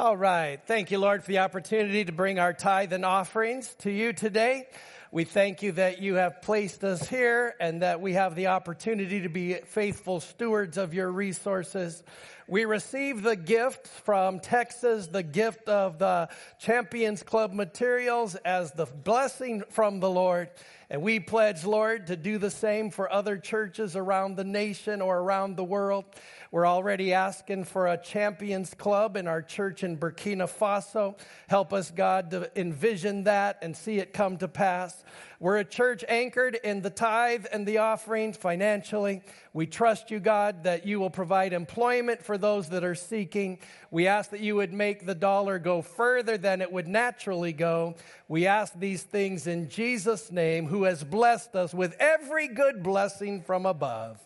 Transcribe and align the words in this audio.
All 0.00 0.16
right. 0.16 0.58
Thank 0.64 0.90
you, 0.90 0.98
Lord, 0.98 1.22
for 1.22 1.30
the 1.30 1.40
opportunity 1.40 2.06
to 2.06 2.10
bring 2.10 2.38
our 2.38 2.54
tithe 2.54 2.94
and 2.94 3.04
offerings 3.04 3.74
to 3.80 3.90
you 3.90 4.14
today. 4.14 4.66
We 5.12 5.24
thank 5.24 5.62
you 5.62 5.72
that 5.72 6.00
you 6.00 6.14
have 6.14 6.40
placed 6.40 6.82
us 6.84 7.06
here 7.06 7.54
and 7.60 7.82
that 7.82 8.00
we 8.00 8.14
have 8.14 8.34
the 8.34 8.46
opportunity 8.46 9.20
to 9.20 9.28
be 9.28 9.56
faithful 9.56 10.20
stewards 10.20 10.78
of 10.78 10.94
your 10.94 11.12
resources. 11.12 12.02
We 12.48 12.64
receive 12.64 13.22
the 13.22 13.36
gift 13.36 13.88
from 13.88 14.40
Texas, 14.40 15.06
the 15.06 15.22
gift 15.22 15.68
of 15.68 15.98
the 15.98 16.30
Champions 16.58 17.22
Club 17.22 17.52
materials 17.52 18.36
as 18.36 18.72
the 18.72 18.86
blessing 18.86 19.64
from 19.68 20.00
the 20.00 20.08
Lord. 20.08 20.48
And 20.88 21.02
we 21.02 21.20
pledge, 21.20 21.64
Lord, 21.64 22.08
to 22.08 22.16
do 22.16 22.38
the 22.38 22.50
same 22.50 22.90
for 22.90 23.12
other 23.12 23.36
churches 23.36 23.96
around 23.96 24.36
the 24.36 24.44
nation 24.44 25.00
or 25.00 25.18
around 25.18 25.56
the 25.56 25.62
world. 25.62 26.04
We're 26.52 26.66
already 26.66 27.12
asking 27.12 27.64
for 27.64 27.86
a 27.86 27.96
champions 27.96 28.74
club 28.74 29.16
in 29.16 29.28
our 29.28 29.40
church 29.40 29.84
in 29.84 29.96
Burkina 29.96 30.50
Faso. 30.50 31.16
Help 31.46 31.72
us, 31.72 31.92
God, 31.92 32.32
to 32.32 32.50
envision 32.58 33.22
that 33.24 33.58
and 33.62 33.76
see 33.76 33.98
it 33.98 34.12
come 34.12 34.36
to 34.38 34.48
pass. 34.48 35.04
We're 35.38 35.58
a 35.58 35.64
church 35.64 36.04
anchored 36.08 36.58
in 36.64 36.82
the 36.82 36.90
tithe 36.90 37.46
and 37.52 37.64
the 37.64 37.78
offerings 37.78 38.36
financially. 38.36 39.22
We 39.52 39.66
trust 39.66 40.10
you, 40.10 40.18
God, 40.18 40.64
that 40.64 40.84
you 40.84 40.98
will 40.98 41.08
provide 41.08 41.52
employment 41.52 42.20
for 42.20 42.36
those 42.36 42.68
that 42.70 42.82
are 42.82 42.96
seeking. 42.96 43.60
We 43.92 44.08
ask 44.08 44.30
that 44.30 44.40
you 44.40 44.56
would 44.56 44.72
make 44.72 45.06
the 45.06 45.14
dollar 45.14 45.60
go 45.60 45.82
further 45.82 46.36
than 46.36 46.62
it 46.62 46.72
would 46.72 46.88
naturally 46.88 47.52
go. 47.52 47.94
We 48.26 48.48
ask 48.48 48.72
these 48.76 49.04
things 49.04 49.46
in 49.46 49.68
Jesus' 49.68 50.32
name, 50.32 50.66
who 50.66 50.82
has 50.82 51.04
blessed 51.04 51.54
us 51.54 51.72
with 51.72 51.94
every 52.00 52.48
good 52.48 52.82
blessing 52.82 53.40
from 53.40 53.66
above. 53.66 54.18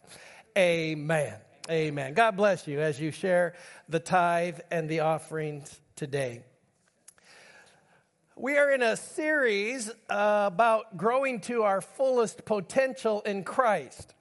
Amen. 0.57 1.35
Amen. 1.71 2.13
God 2.13 2.37
bless 2.37 2.69
you 2.69 2.79
as 2.79 3.01
you 3.01 3.11
share 3.11 3.55
the 3.89 3.99
tithe 3.99 4.59
and 4.71 4.87
the 4.87 5.01
offerings 5.01 5.81
today. 5.97 6.43
We 8.37 8.59
are 8.59 8.71
in 8.71 8.83
a 8.83 8.99
series 8.99 9.91
about 10.11 10.99
growing 10.99 11.41
to 11.43 11.63
our 11.63 11.81
fullest 11.81 12.45
potential 12.45 13.23
in 13.23 13.45
Christ. 13.45 14.13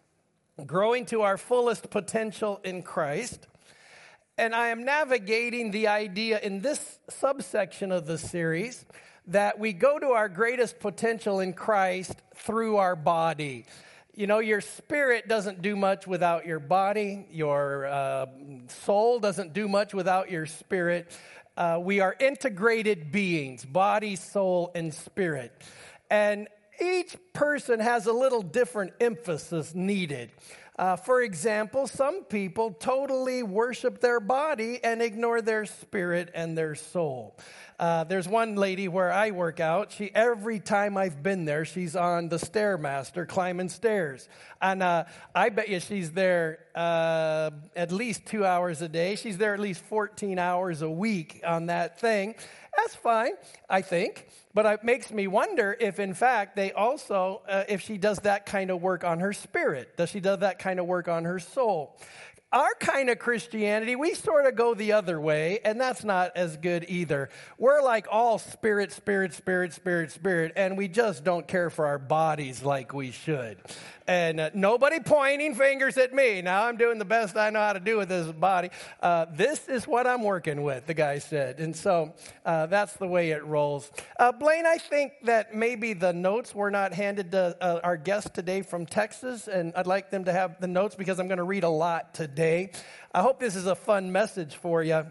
Growing 0.66 1.06
to 1.08 1.24
our 1.24 1.36
fullest 1.36 1.90
potential 1.90 2.62
in 2.64 2.82
Christ. 2.82 3.46
And 4.38 4.56
I 4.56 4.70
am 4.70 4.86
navigating 4.86 5.72
the 5.72 5.90
idea 5.90 6.40
in 6.40 6.62
this 6.62 6.98
subsection 7.10 7.92
of 7.92 8.06
the 8.06 8.18
series 8.18 8.86
that 9.28 9.60
we 9.60 9.74
go 9.74 10.00
to 10.00 10.12
our 10.12 10.30
greatest 10.30 10.80
potential 10.80 11.42
in 11.42 11.52
Christ 11.52 12.16
through 12.36 12.78
our 12.78 12.96
body. 12.96 13.66
You 14.16 14.28
know, 14.28 14.38
your 14.38 14.62
spirit 14.62 15.28
doesn't 15.28 15.64
do 15.64 15.76
much 15.76 16.06
without 16.06 16.46
your 16.46 16.60
body. 16.60 17.26
Your 17.32 17.88
uh, 17.88 18.28
soul 18.68 19.20
doesn't 19.20 19.54
do 19.54 19.68
much 19.68 19.96
without 19.96 20.30
your 20.30 20.46
spirit. 20.46 21.12
Uh, 21.58 21.80
we 21.82 22.00
are 22.00 22.16
integrated 22.20 23.12
beings 23.12 23.66
body, 23.66 24.16
soul, 24.16 24.72
and 24.76 24.94
spirit. 24.94 25.52
And 26.12 26.48
each 26.80 27.16
person 27.34 27.80
has 27.80 28.06
a 28.06 28.14
little 28.14 28.44
different 28.44 28.94
emphasis 29.02 29.74
needed. 29.74 30.30
Uh, 30.78 30.96
for 30.96 31.22
example, 31.22 31.86
some 31.86 32.24
people 32.24 32.72
totally 32.72 33.44
worship 33.44 34.02
their 34.02 34.20
body 34.20 34.84
and 34.84 35.02
ignore 35.04 35.40
their 35.42 35.66
spirit 35.66 36.32
and 36.34 36.58
their 36.58 36.74
soul. 36.74 37.38
Uh, 37.80 38.04
there's 38.04 38.28
one 38.28 38.56
lady 38.56 38.88
where 38.88 39.12
I 39.12 39.32
work 39.32 39.60
out. 39.60 39.92
She 39.92 40.10
every 40.16 40.60
time 40.60 40.98
I've 40.98 41.22
been 41.22 41.46
there, 41.46 41.66
she's 41.66 41.96
on 41.96 42.30
the 42.30 42.38
stairmaster 42.38 43.28
climbing 43.28 43.70
stairs, 43.70 44.30
and 44.62 44.82
uh, 44.82 45.06
I 45.36 45.50
bet 45.50 45.70
you 45.70 45.80
she's 45.80 46.12
there 46.12 46.60
uh, 46.76 47.52
at 47.76 47.92
least 47.92 48.26
two 48.26 48.46
hours 48.46 48.82
a 48.82 48.88
day. 48.88 49.16
She's 49.16 49.38
there 49.38 49.54
at 49.54 49.60
least 49.60 49.84
14 49.86 50.40
hours 50.40 50.82
a 50.82 50.90
week 50.90 51.42
on 51.46 51.68
that 51.68 52.00
thing. 52.00 52.36
That's 52.78 52.96
fine, 52.96 53.34
I 53.70 53.82
think. 53.82 54.28
But 54.54 54.66
it 54.66 54.84
makes 54.84 55.12
me 55.12 55.28
wonder 55.28 55.76
if, 55.80 56.00
in 56.00 56.14
fact, 56.14 56.56
they 56.56 56.72
also, 56.72 57.42
uh, 57.48 57.64
if 57.68 57.82
she 57.82 57.98
does 57.98 58.20
that 58.20 58.46
kind 58.46 58.70
of 58.70 58.82
work 58.82 59.04
on 59.04 59.20
her 59.20 59.34
spirit. 59.34 59.98
Does 59.98 60.10
she 60.10 60.20
do 60.20 60.36
that 60.36 60.60
kind 60.60 60.80
of 60.80 60.86
work 60.86 61.08
on 61.08 61.26
her 61.26 61.40
soul? 61.40 61.98
Our 62.54 62.76
kind 62.80 63.10
of 63.10 63.18
Christianity, 63.18 63.96
we 63.96 64.14
sort 64.14 64.46
of 64.46 64.56
go 64.56 64.76
the 64.76 64.92
other 64.92 65.20
way, 65.20 65.60
and 65.66 65.82
that's 65.82 66.04
not 66.04 66.38
as 66.38 66.56
good 66.56 66.86
either. 66.88 67.30
We're 67.58 67.82
like 67.82 68.06
all 68.12 68.38
spirit, 68.38 68.92
spirit, 68.92 69.34
spirit, 69.34 69.74
spirit, 69.74 70.12
spirit, 70.12 70.54
and 70.56 70.78
we 70.78 70.88
just 70.88 71.24
don't 71.24 71.48
care 71.48 71.72
for 71.72 71.88
our 71.88 71.98
bodies 71.98 72.62
like 72.62 72.94
we 72.94 73.10
should. 73.10 73.58
And 74.06 74.40
uh, 74.40 74.50
nobody 74.54 75.00
pointing 75.00 75.56
fingers 75.56 75.98
at 75.98 76.14
me. 76.14 76.44
Now 76.44 76.66
I'm 76.66 76.78
doing 76.78 77.00
the 77.00 77.06
best 77.06 77.38
I 77.38 77.50
know 77.50 77.62
how 77.62 77.74
to 77.74 77.80
do 77.80 77.98
with 77.98 78.10
this 78.10 78.30
body. 78.34 78.70
Uh, 79.02 79.26
this 79.34 79.68
is 79.68 79.88
what 79.88 80.06
I'm 80.06 80.22
working 80.22 80.62
with, 80.62 80.86
the 80.86 80.94
guy 80.94 81.20
said. 81.20 81.60
And 81.60 81.76
so 81.76 82.14
uh, 82.46 82.68
that's 82.68 82.94
the 82.98 83.08
way 83.08 83.32
it 83.32 83.44
rolls. 83.46 83.90
Uh, 84.20 84.32
Blaine, 84.32 84.66
I 84.68 84.78
think 84.78 85.14
that 85.24 85.56
maybe 85.56 85.94
the 85.94 86.12
notes 86.14 86.54
were 86.54 86.70
not 86.70 86.94
handed 86.94 87.32
to 87.32 87.58
uh, 87.62 87.80
our 87.82 87.98
guest 87.98 88.36
today 88.36 88.62
from 88.62 88.86
Texas, 88.86 89.48
and 89.48 89.74
I'd 89.76 89.88
like 89.88 90.12
them 90.12 90.26
to 90.26 90.34
have 90.34 90.60
the 90.60 90.68
notes 90.68 90.96
because 90.96 91.18
I'm 91.20 91.28
going 91.28 91.38
to 91.38 91.44
read 91.46 91.64
a 91.64 91.70
lot 91.70 92.14
today. 92.14 92.43
I 92.44 93.22
hope 93.22 93.40
this 93.40 93.56
is 93.56 93.68
a 93.68 93.76
fun 93.76 94.12
message 94.12 94.56
for 94.56 94.84
you 94.84 95.06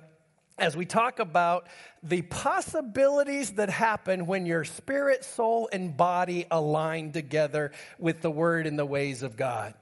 as 0.58 0.76
we 0.76 0.84
talk 0.84 1.18
about 1.18 1.66
the 2.02 2.20
possibilities 2.20 3.52
that 3.52 3.70
happen 3.70 4.26
when 4.26 4.44
your 4.44 4.64
spirit, 4.64 5.24
soul, 5.24 5.66
and 5.72 5.96
body 5.96 6.44
align 6.50 7.10
together 7.12 7.72
with 7.98 8.20
the 8.20 8.30
word 8.30 8.66
and 8.66 8.78
the 8.78 8.84
ways 8.84 9.22
of 9.22 9.38
God. 9.38 9.72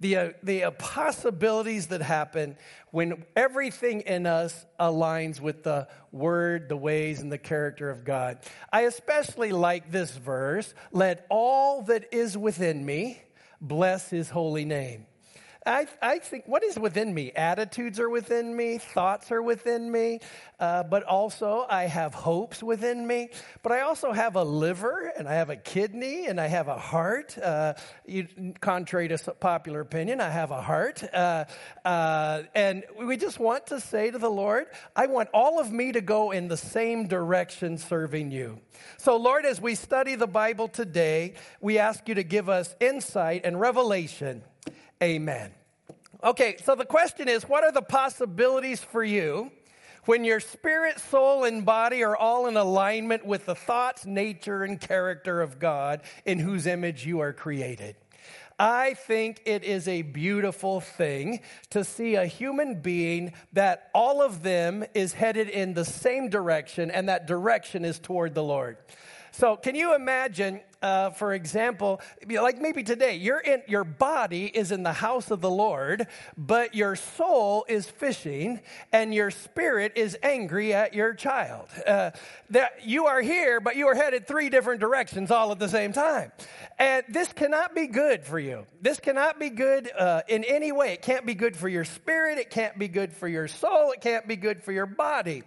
The, 0.00 0.16
uh, 0.16 0.30
the 0.42 0.64
uh, 0.64 0.70
possibilities 0.72 1.86
that 1.86 2.02
happen 2.02 2.58
when 2.90 3.24
everything 3.34 4.02
in 4.02 4.26
us 4.26 4.66
aligns 4.78 5.40
with 5.40 5.62
the 5.62 5.88
word, 6.12 6.68
the 6.68 6.76
ways, 6.76 7.20
and 7.20 7.32
the 7.32 7.38
character 7.38 7.88
of 7.88 8.04
God. 8.04 8.38
I 8.70 8.82
especially 8.82 9.52
like 9.52 9.90
this 9.90 10.14
verse 10.14 10.74
let 10.92 11.26
all 11.30 11.82
that 11.84 12.12
is 12.12 12.36
within 12.36 12.84
me 12.84 13.22
bless 13.62 14.10
his 14.10 14.28
holy 14.28 14.66
name. 14.66 15.07
I, 15.68 15.86
I 16.00 16.18
think 16.18 16.44
what 16.46 16.64
is 16.64 16.78
within 16.78 17.12
me? 17.12 17.30
Attitudes 17.32 18.00
are 18.00 18.08
within 18.08 18.56
me, 18.56 18.78
thoughts 18.78 19.30
are 19.30 19.42
within 19.42 19.92
me, 19.92 20.20
uh, 20.58 20.82
but 20.84 21.04
also 21.04 21.66
I 21.68 21.84
have 21.84 22.14
hopes 22.14 22.62
within 22.62 23.06
me. 23.06 23.28
But 23.62 23.72
I 23.72 23.80
also 23.80 24.12
have 24.12 24.36
a 24.36 24.42
liver, 24.42 25.12
and 25.16 25.28
I 25.28 25.34
have 25.34 25.50
a 25.50 25.56
kidney, 25.56 26.26
and 26.26 26.40
I 26.40 26.46
have 26.46 26.68
a 26.68 26.78
heart. 26.78 27.36
Uh, 27.36 27.74
you, 28.06 28.26
contrary 28.60 29.08
to 29.08 29.18
popular 29.34 29.80
opinion, 29.80 30.22
I 30.22 30.30
have 30.30 30.50
a 30.50 30.62
heart. 30.62 31.04
Uh, 31.12 31.44
uh, 31.84 32.42
and 32.54 32.84
we 32.98 33.18
just 33.18 33.38
want 33.38 33.66
to 33.66 33.78
say 33.78 34.10
to 34.10 34.18
the 34.18 34.30
Lord, 34.30 34.66
I 34.96 35.06
want 35.06 35.28
all 35.34 35.60
of 35.60 35.70
me 35.70 35.92
to 35.92 36.00
go 36.00 36.30
in 36.30 36.48
the 36.48 36.56
same 36.56 37.08
direction 37.08 37.76
serving 37.76 38.30
you. 38.30 38.60
So, 38.96 39.16
Lord, 39.16 39.44
as 39.44 39.60
we 39.60 39.74
study 39.74 40.14
the 40.14 40.26
Bible 40.26 40.68
today, 40.68 41.34
we 41.60 41.78
ask 41.78 42.08
you 42.08 42.14
to 42.14 42.24
give 42.24 42.48
us 42.48 42.74
insight 42.80 43.42
and 43.44 43.60
revelation. 43.60 44.42
Amen. 45.02 45.57
Okay, 46.22 46.56
so 46.64 46.74
the 46.74 46.84
question 46.84 47.28
is 47.28 47.44
what 47.44 47.62
are 47.62 47.70
the 47.70 47.82
possibilities 47.82 48.80
for 48.80 49.04
you 49.04 49.52
when 50.04 50.24
your 50.24 50.40
spirit, 50.40 50.98
soul, 50.98 51.44
and 51.44 51.64
body 51.64 52.02
are 52.02 52.16
all 52.16 52.46
in 52.48 52.56
alignment 52.56 53.24
with 53.24 53.46
the 53.46 53.54
thoughts, 53.54 54.04
nature, 54.04 54.64
and 54.64 54.80
character 54.80 55.40
of 55.40 55.60
God 55.60 56.00
in 56.24 56.40
whose 56.40 56.66
image 56.66 57.06
you 57.06 57.20
are 57.20 57.32
created? 57.32 57.94
I 58.58 58.94
think 58.94 59.42
it 59.44 59.62
is 59.62 59.86
a 59.86 60.02
beautiful 60.02 60.80
thing 60.80 61.38
to 61.70 61.84
see 61.84 62.16
a 62.16 62.26
human 62.26 62.80
being 62.80 63.32
that 63.52 63.88
all 63.94 64.20
of 64.20 64.42
them 64.42 64.84
is 64.94 65.12
headed 65.12 65.48
in 65.48 65.74
the 65.74 65.84
same 65.84 66.28
direction, 66.28 66.90
and 66.90 67.08
that 67.08 67.28
direction 67.28 67.84
is 67.84 68.00
toward 68.00 68.34
the 68.34 68.42
Lord. 68.42 68.78
So, 69.30 69.54
can 69.54 69.76
you 69.76 69.94
imagine, 69.94 70.60
uh, 70.80 71.10
for 71.10 71.34
example, 71.34 72.00
like 72.28 72.60
maybe 72.60 72.82
today, 72.82 73.16
you're 73.16 73.40
in, 73.40 73.62
your 73.66 73.84
body 73.84 74.46
is 74.46 74.70
in 74.70 74.82
the 74.82 74.92
house 74.92 75.30
of 75.30 75.40
the 75.40 75.50
Lord, 75.50 76.06
but 76.36 76.74
your 76.74 76.94
soul 76.94 77.64
is 77.68 77.88
fishing 77.88 78.60
and 78.92 79.12
your 79.12 79.30
spirit 79.30 79.92
is 79.96 80.16
angry 80.22 80.72
at 80.72 80.94
your 80.94 81.14
child. 81.14 81.68
Uh, 81.86 82.12
that 82.50 82.86
you 82.86 83.06
are 83.06 83.20
here, 83.20 83.60
but 83.60 83.76
you 83.76 83.88
are 83.88 83.94
headed 83.94 84.26
three 84.26 84.48
different 84.48 84.80
directions 84.80 85.30
all 85.30 85.50
at 85.50 85.58
the 85.58 85.68
same 85.68 85.92
time. 85.92 86.30
And 86.78 87.04
this 87.08 87.32
cannot 87.32 87.74
be 87.74 87.88
good 87.88 88.24
for 88.24 88.38
you. 88.38 88.64
This 88.80 89.00
cannot 89.00 89.40
be 89.40 89.50
good 89.50 89.90
uh, 89.98 90.22
in 90.28 90.44
any 90.44 90.70
way. 90.70 90.92
It 90.92 91.02
can't 91.02 91.26
be 91.26 91.34
good 91.34 91.56
for 91.56 91.68
your 91.68 91.84
spirit. 91.84 92.38
It 92.38 92.50
can't 92.50 92.78
be 92.78 92.86
good 92.86 93.12
for 93.12 93.26
your 93.26 93.48
soul. 93.48 93.90
It 93.90 94.00
can't 94.00 94.28
be 94.28 94.36
good 94.36 94.62
for 94.62 94.70
your 94.70 94.86
body. 94.86 95.42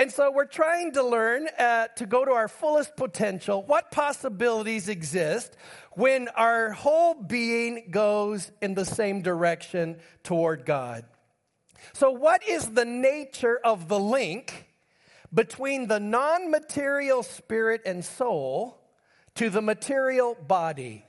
And 0.00 0.12
so 0.12 0.30
we're 0.30 0.44
trying 0.44 0.92
to 0.92 1.02
learn 1.02 1.48
uh, 1.58 1.88
to 1.96 2.06
go 2.06 2.24
to 2.24 2.30
our 2.30 2.46
fullest 2.46 2.96
potential, 2.96 3.64
what 3.64 3.90
possibilities 3.90 4.88
exist 4.88 5.56
when 5.92 6.28
our 6.28 6.70
whole 6.70 7.14
being 7.14 7.88
goes 7.90 8.52
in 8.62 8.74
the 8.74 8.84
same 8.84 9.22
direction 9.22 9.96
toward 10.22 10.64
God. 10.64 11.04
So, 11.94 12.12
what 12.12 12.46
is 12.46 12.70
the 12.70 12.84
nature 12.84 13.58
of 13.64 13.88
the 13.88 13.98
link 13.98 14.68
between 15.34 15.88
the 15.88 15.98
non 15.98 16.50
material 16.50 17.24
spirit 17.24 17.82
and 17.84 18.04
soul 18.04 18.78
to 19.34 19.50
the 19.50 19.62
material 19.62 20.36
body? 20.46 21.04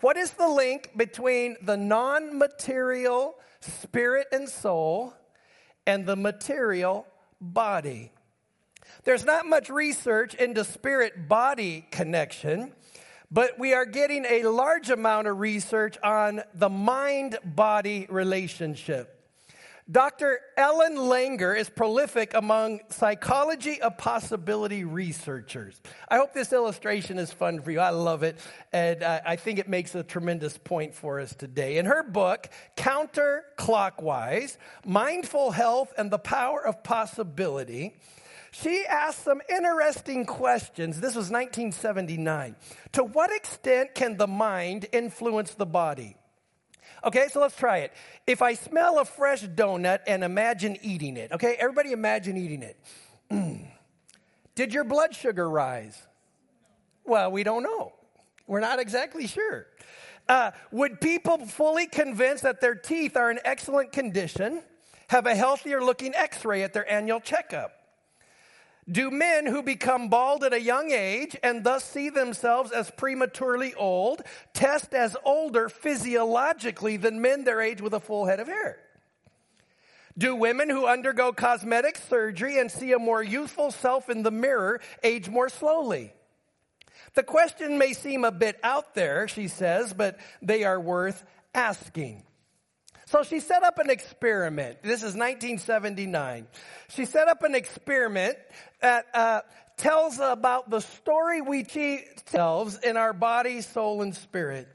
What 0.00 0.16
is 0.16 0.30
the 0.30 0.48
link 0.48 0.92
between 0.96 1.56
the 1.60 1.76
non 1.76 2.38
material 2.38 3.34
spirit 3.60 4.28
and 4.32 4.48
soul 4.48 5.12
and 5.86 6.06
the 6.06 6.16
material 6.16 7.06
body. 7.40 8.12
There's 9.04 9.24
not 9.24 9.46
much 9.46 9.68
research 9.70 10.34
into 10.34 10.64
spirit 10.64 11.28
body 11.28 11.86
connection, 11.90 12.72
but 13.30 13.58
we 13.58 13.74
are 13.74 13.84
getting 13.84 14.24
a 14.24 14.44
large 14.44 14.90
amount 14.90 15.28
of 15.28 15.38
research 15.38 15.98
on 16.02 16.42
the 16.54 16.68
mind 16.68 17.38
body 17.44 18.06
relationship. 18.08 19.17
Dr. 19.90 20.40
Ellen 20.58 20.96
Langer 20.96 21.58
is 21.58 21.70
prolific 21.70 22.34
among 22.34 22.80
psychology 22.90 23.80
of 23.80 23.96
possibility 23.96 24.84
researchers. 24.84 25.80
I 26.10 26.18
hope 26.18 26.34
this 26.34 26.52
illustration 26.52 27.18
is 27.18 27.32
fun 27.32 27.62
for 27.62 27.70
you. 27.70 27.80
I 27.80 27.88
love 27.88 28.22
it, 28.22 28.38
and 28.70 29.02
I 29.02 29.36
think 29.36 29.58
it 29.58 29.66
makes 29.66 29.94
a 29.94 30.02
tremendous 30.02 30.58
point 30.58 30.94
for 30.94 31.20
us 31.20 31.34
today. 31.34 31.78
In 31.78 31.86
her 31.86 32.02
book, 32.02 32.50
Counterclockwise 32.76 34.58
Mindful 34.84 35.52
Health 35.52 35.94
and 35.96 36.10
the 36.10 36.18
Power 36.18 36.66
of 36.66 36.84
Possibility, 36.84 37.96
she 38.50 38.84
asked 38.86 39.24
some 39.24 39.40
interesting 39.48 40.26
questions. 40.26 41.00
This 41.00 41.14
was 41.14 41.30
1979. 41.30 42.56
To 42.92 43.04
what 43.04 43.34
extent 43.34 43.94
can 43.94 44.18
the 44.18 44.26
mind 44.26 44.84
influence 44.92 45.54
the 45.54 45.64
body? 45.64 46.17
Okay, 47.04 47.28
so 47.30 47.40
let's 47.40 47.56
try 47.56 47.78
it. 47.78 47.92
If 48.26 48.42
I 48.42 48.54
smell 48.54 48.98
a 48.98 49.04
fresh 49.04 49.42
donut 49.42 50.00
and 50.06 50.24
imagine 50.24 50.76
eating 50.82 51.16
it, 51.16 51.32
okay, 51.32 51.56
everybody 51.58 51.92
imagine 51.92 52.36
eating 52.36 52.62
it. 52.62 52.76
Did 54.54 54.74
your 54.74 54.84
blood 54.84 55.14
sugar 55.14 55.48
rise? 55.48 56.00
Well, 57.04 57.30
we 57.30 57.44
don't 57.44 57.62
know. 57.62 57.92
We're 58.46 58.60
not 58.60 58.80
exactly 58.80 59.26
sure. 59.26 59.66
Uh, 60.28 60.50
would 60.72 61.00
people 61.00 61.38
fully 61.38 61.86
convinced 61.86 62.42
that 62.42 62.60
their 62.60 62.74
teeth 62.74 63.16
are 63.16 63.30
in 63.30 63.38
excellent 63.44 63.92
condition 63.92 64.62
have 65.08 65.26
a 65.26 65.34
healthier 65.34 65.82
looking 65.82 66.14
x 66.14 66.44
ray 66.44 66.62
at 66.62 66.72
their 66.72 66.90
annual 66.90 67.20
checkup? 67.20 67.77
Do 68.90 69.10
men 69.10 69.46
who 69.46 69.62
become 69.62 70.08
bald 70.08 70.44
at 70.44 70.54
a 70.54 70.60
young 70.60 70.90
age 70.92 71.36
and 71.42 71.62
thus 71.62 71.84
see 71.84 72.08
themselves 72.08 72.72
as 72.72 72.90
prematurely 72.90 73.74
old 73.74 74.22
test 74.54 74.94
as 74.94 75.16
older 75.24 75.68
physiologically 75.68 76.96
than 76.96 77.20
men 77.20 77.44
their 77.44 77.60
age 77.60 77.82
with 77.82 77.92
a 77.92 78.00
full 78.00 78.24
head 78.24 78.40
of 78.40 78.46
hair? 78.46 78.78
Do 80.16 80.34
women 80.34 80.70
who 80.70 80.86
undergo 80.86 81.32
cosmetic 81.32 81.96
surgery 81.96 82.58
and 82.58 82.70
see 82.70 82.92
a 82.92 82.98
more 82.98 83.22
youthful 83.22 83.70
self 83.70 84.08
in 84.08 84.22
the 84.22 84.30
mirror 84.30 84.80
age 85.04 85.28
more 85.28 85.48
slowly? 85.48 86.12
The 87.14 87.22
question 87.22 87.78
may 87.78 87.92
seem 87.92 88.24
a 88.24 88.32
bit 88.32 88.58
out 88.62 88.94
there, 88.94 89.28
she 89.28 89.48
says, 89.48 89.92
but 89.92 90.18
they 90.42 90.64
are 90.64 90.80
worth 90.80 91.24
asking. 91.54 92.24
So 93.10 93.22
she 93.22 93.40
set 93.40 93.62
up 93.62 93.78
an 93.78 93.88
experiment. 93.88 94.82
This 94.82 94.98
is 94.98 95.14
1979. 95.14 96.46
She 96.90 97.06
set 97.06 97.26
up 97.26 97.42
an 97.42 97.54
experiment 97.54 98.36
that 98.82 99.06
uh, 99.14 99.40
tells 99.78 100.20
about 100.20 100.68
the 100.68 100.80
story 100.80 101.40
we 101.40 101.64
tell 102.26 102.70
in 102.84 102.98
our 102.98 103.14
body, 103.14 103.62
soul, 103.62 104.02
and 104.02 104.14
spirit. 104.14 104.68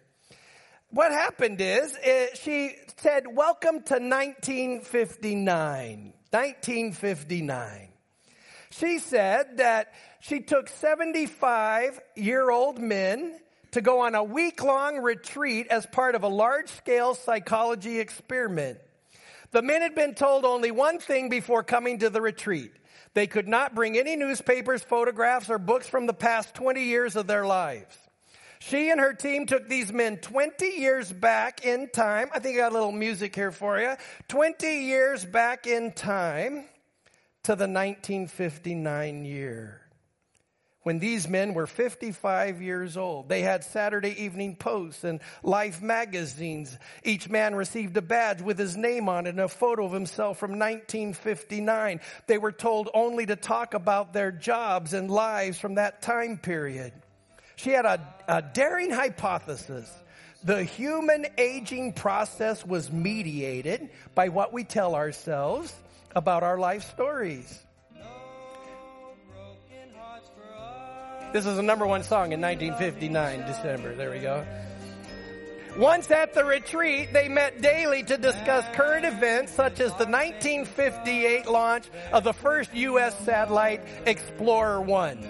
What 0.90 1.12
happened 1.12 1.62
is 1.62 1.96
it, 2.02 2.40
she 2.40 2.72
said, 2.98 3.26
Welcome 3.28 3.84
to 3.84 4.00
1959. 4.00 6.14
1959. 6.32 7.90
She 8.72 8.98
said 8.98 9.58
that 9.58 9.94
she 10.22 10.40
took 10.40 10.70
75 10.70 12.00
year 12.16 12.50
old 12.50 12.80
men 12.80 13.38
to 13.74 13.82
go 13.82 14.02
on 14.02 14.14
a 14.14 14.24
week 14.24 14.64
long 14.64 15.00
retreat 15.00 15.68
as 15.70 15.86
part 15.88 16.14
of 16.14 16.24
a 16.24 16.28
large 16.28 16.70
scale 16.70 17.16
psychology 17.16 18.00
experiment. 18.00 18.78
The 19.52 19.64
men 19.64 19.82
had 19.82 19.96
been 19.96 20.14
told 20.14 20.46
only 20.46 20.70
one 20.72 21.00
thing 21.00 21.30
before 21.30 21.64
coming 21.64 22.00
to 22.00 22.10
the 22.10 22.22
retreat. 22.22 22.72
They 23.16 23.28
could 23.28 23.48
not 23.48 23.76
bring 23.76 23.98
any 23.98 24.16
newspapers, 24.16 24.84
photographs, 24.84 25.50
or 25.50 25.58
books 25.58 25.88
from 25.88 26.06
the 26.06 26.14
past 26.14 26.54
20 26.54 26.84
years 26.84 27.16
of 27.16 27.26
their 27.26 27.46
lives. 27.46 27.98
She 28.60 28.90
and 28.90 29.00
her 29.00 29.14
team 29.14 29.46
took 29.46 29.68
these 29.68 29.92
men 29.92 30.18
20 30.18 30.66
years 30.66 31.12
back 31.12 31.66
in 31.66 31.90
time. 31.90 32.30
I 32.34 32.40
think 32.40 32.58
I 32.58 32.62
got 32.62 32.72
a 32.72 32.76
little 32.76 32.92
music 32.92 33.36
here 33.36 33.52
for 33.52 33.80
you. 33.80 33.96
20 34.30 34.68
years 34.86 35.26
back 35.26 35.68
in 35.68 35.92
time 35.92 36.66
to 37.44 37.56
the 37.56 37.68
1959 37.68 39.26
year 39.26 39.83
when 40.84 41.00
these 41.00 41.28
men 41.28 41.54
were 41.54 41.66
55 41.66 42.62
years 42.62 42.96
old. 42.98 43.30
They 43.30 43.42
had 43.42 43.64
Saturday 43.64 44.24
Evening 44.24 44.56
Posts 44.56 45.04
and 45.04 45.22
Life 45.42 45.82
magazines. 45.82 46.78
Each 47.04 47.30
man 47.30 47.56
received 47.56 47.98
a 47.98 48.02
badge 48.02 48.42
with 48.42 48.60
his 48.60 48.78
name 48.78 49.10
on 49.10 49.26
it 49.26 49.32
and 49.32 49.40
a 49.40 49.48
photo 49.48 49.86
of 49.86 49.94
himself 49.94 50.38
from 50.38 50.52
1959. 50.52 52.02
They 52.28 52.38
were 52.38 52.52
told 52.52 52.90
only 52.94 53.26
to 53.26 53.36
talk 53.36 53.74
about 53.74 54.14
their 54.14 54.32
jobs 54.32 54.94
and 54.94 55.10
lives 55.10 55.58
from 55.58 55.76
that 55.76 56.02
time 56.02 56.38
period. 56.38 56.94
She 57.56 57.72
had 57.72 57.86
a, 57.86 58.16
a 58.28 58.42
daring 58.42 58.92
hypothesis. 58.92 59.92
The 60.44 60.64
human 60.64 61.26
aging 61.38 61.94
process 61.94 62.66
was 62.66 62.92
mediated 62.92 63.90
by 64.14 64.30
what 64.30 64.52
we 64.52 64.66
tell 64.66 64.96
ourselves 64.96 65.74
about 66.14 66.44
our 66.44 66.58
life 66.58 66.84
stories. 66.92 67.64
This 71.34 71.46
was 71.46 71.58
a 71.58 71.64
number 71.64 71.88
one 71.88 72.04
song 72.04 72.32
in 72.32 72.40
1959, 72.42 73.48
December. 73.48 73.96
There 73.96 74.12
we 74.12 74.20
go. 74.20 74.46
Once 75.76 76.12
at 76.12 76.36
the 76.36 76.46
retreat, 76.46 77.12
they 77.12 77.28
met 77.28 77.60
daily 77.60 78.04
to 78.04 78.18
discuss 78.18 78.64
current 78.76 79.04
events 79.04 79.52
such 79.52 79.80
as 79.80 79.90
the 79.94 80.06
1958 80.06 81.48
launch 81.48 81.90
of 82.12 82.24
the 82.24 82.34
first 82.34 82.72
U.S. 82.76 83.18
satellite, 83.26 83.82
Explorer 84.06 84.80
1. 84.80 85.28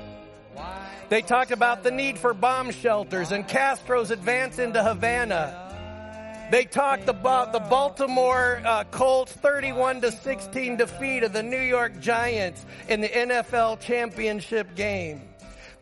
They 1.07 1.21
talked 1.21 1.51
about 1.51 1.83
the 1.83 1.91
need 1.91 2.19
for 2.19 2.33
bomb 2.33 2.71
shelters 2.71 3.31
and 3.31 3.47
Castro's 3.47 4.11
advance 4.11 4.59
into 4.59 4.83
Havana. 4.83 6.47
They 6.51 6.65
talked 6.65 7.07
about 7.07 7.53
the 7.53 7.59
Baltimore 7.59 8.61
uh, 8.65 8.83
Colts 8.91 9.31
31 9.31 10.01
to 10.01 10.11
16 10.11 10.75
defeat 10.75 11.23
of 11.23 11.31
the 11.31 11.43
New 11.43 11.61
York 11.61 12.01
Giants 12.01 12.65
in 12.89 12.99
the 12.99 13.07
NFL 13.07 13.79
championship 13.79 14.75
game. 14.75 15.21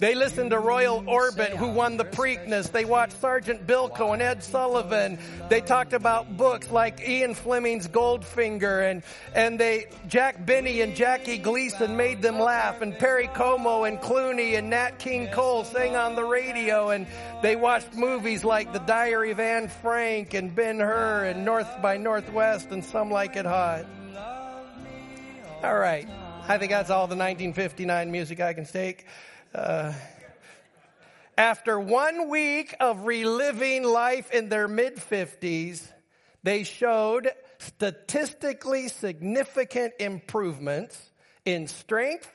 They 0.01 0.15
listened 0.15 0.49
to 0.49 0.57
Royal 0.57 1.03
Orbit, 1.05 1.51
who 1.51 1.67
won 1.67 1.97
the 1.97 2.05
Preakness. 2.05 2.71
They 2.71 2.85
watched 2.85 3.21
Sergeant 3.21 3.67
Bilko 3.67 4.13
and 4.13 4.21
Ed 4.21 4.43
Sullivan. 4.43 5.19
They 5.47 5.61
talked 5.61 5.93
about 5.93 6.37
books 6.37 6.71
like 6.71 7.07
Ian 7.07 7.35
Fleming's 7.35 7.87
Goldfinger, 7.87 8.89
and 8.89 9.03
and 9.35 9.59
they 9.59 9.85
Jack 10.07 10.43
Benny 10.43 10.81
and 10.81 10.95
Jackie 10.95 11.37
Gleason 11.37 11.97
made 11.97 12.23
them 12.23 12.39
laugh, 12.39 12.81
and 12.81 12.97
Perry 12.97 13.27
Como 13.27 13.83
and 13.83 13.99
Clooney 13.99 14.57
and 14.57 14.71
Nat 14.71 14.97
King 14.97 15.27
Cole 15.27 15.65
sang 15.65 15.95
on 15.95 16.15
the 16.15 16.25
radio, 16.25 16.89
and 16.89 17.05
they 17.43 17.55
watched 17.55 17.93
movies 17.93 18.43
like 18.43 18.73
The 18.73 18.79
Diary 18.79 19.29
of 19.29 19.39
Anne 19.39 19.67
Frank 19.67 20.33
and 20.33 20.55
Ben 20.55 20.79
Hur 20.79 21.25
and 21.25 21.45
North 21.45 21.79
by 21.79 21.97
Northwest 21.97 22.71
and 22.71 22.83
Some 22.83 23.11
Like 23.11 23.35
It 23.35 23.45
Hot. 23.45 23.85
All 25.63 25.77
right. 25.77 26.07
I 26.47 26.57
think 26.57 26.71
that's 26.71 26.89
all 26.89 27.05
the 27.05 27.15
1959 27.15 28.11
music 28.11 28.39
I 28.39 28.53
can 28.53 28.65
take. 28.65 29.05
Uh, 29.53 29.91
after 31.37 31.77
one 31.77 32.29
week 32.29 32.73
of 32.79 33.05
reliving 33.05 33.83
life 33.83 34.31
in 34.31 34.47
their 34.47 34.67
mid 34.67 34.95
50s, 34.95 35.85
they 36.43 36.63
showed 36.63 37.29
statistically 37.57 38.87
significant 38.87 39.93
improvements 39.99 41.11
in 41.43 41.67
strength, 41.67 42.31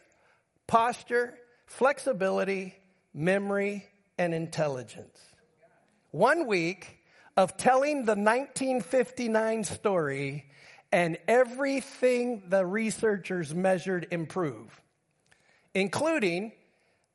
posture, 0.66 1.35
flexibility, 1.66 2.75
memory, 3.14 3.87
and 4.18 4.35
intelligence. 4.35 5.18
One 6.11 6.46
week 6.46 6.99
of 7.37 7.56
telling 7.56 8.04
the 8.04 8.14
1959 8.14 9.64
story, 9.64 10.46
and 10.92 11.18
everything 11.26 12.44
the 12.49 12.64
researchers 12.64 13.54
measured 13.54 14.06
improved, 14.11 14.80
including 15.75 16.52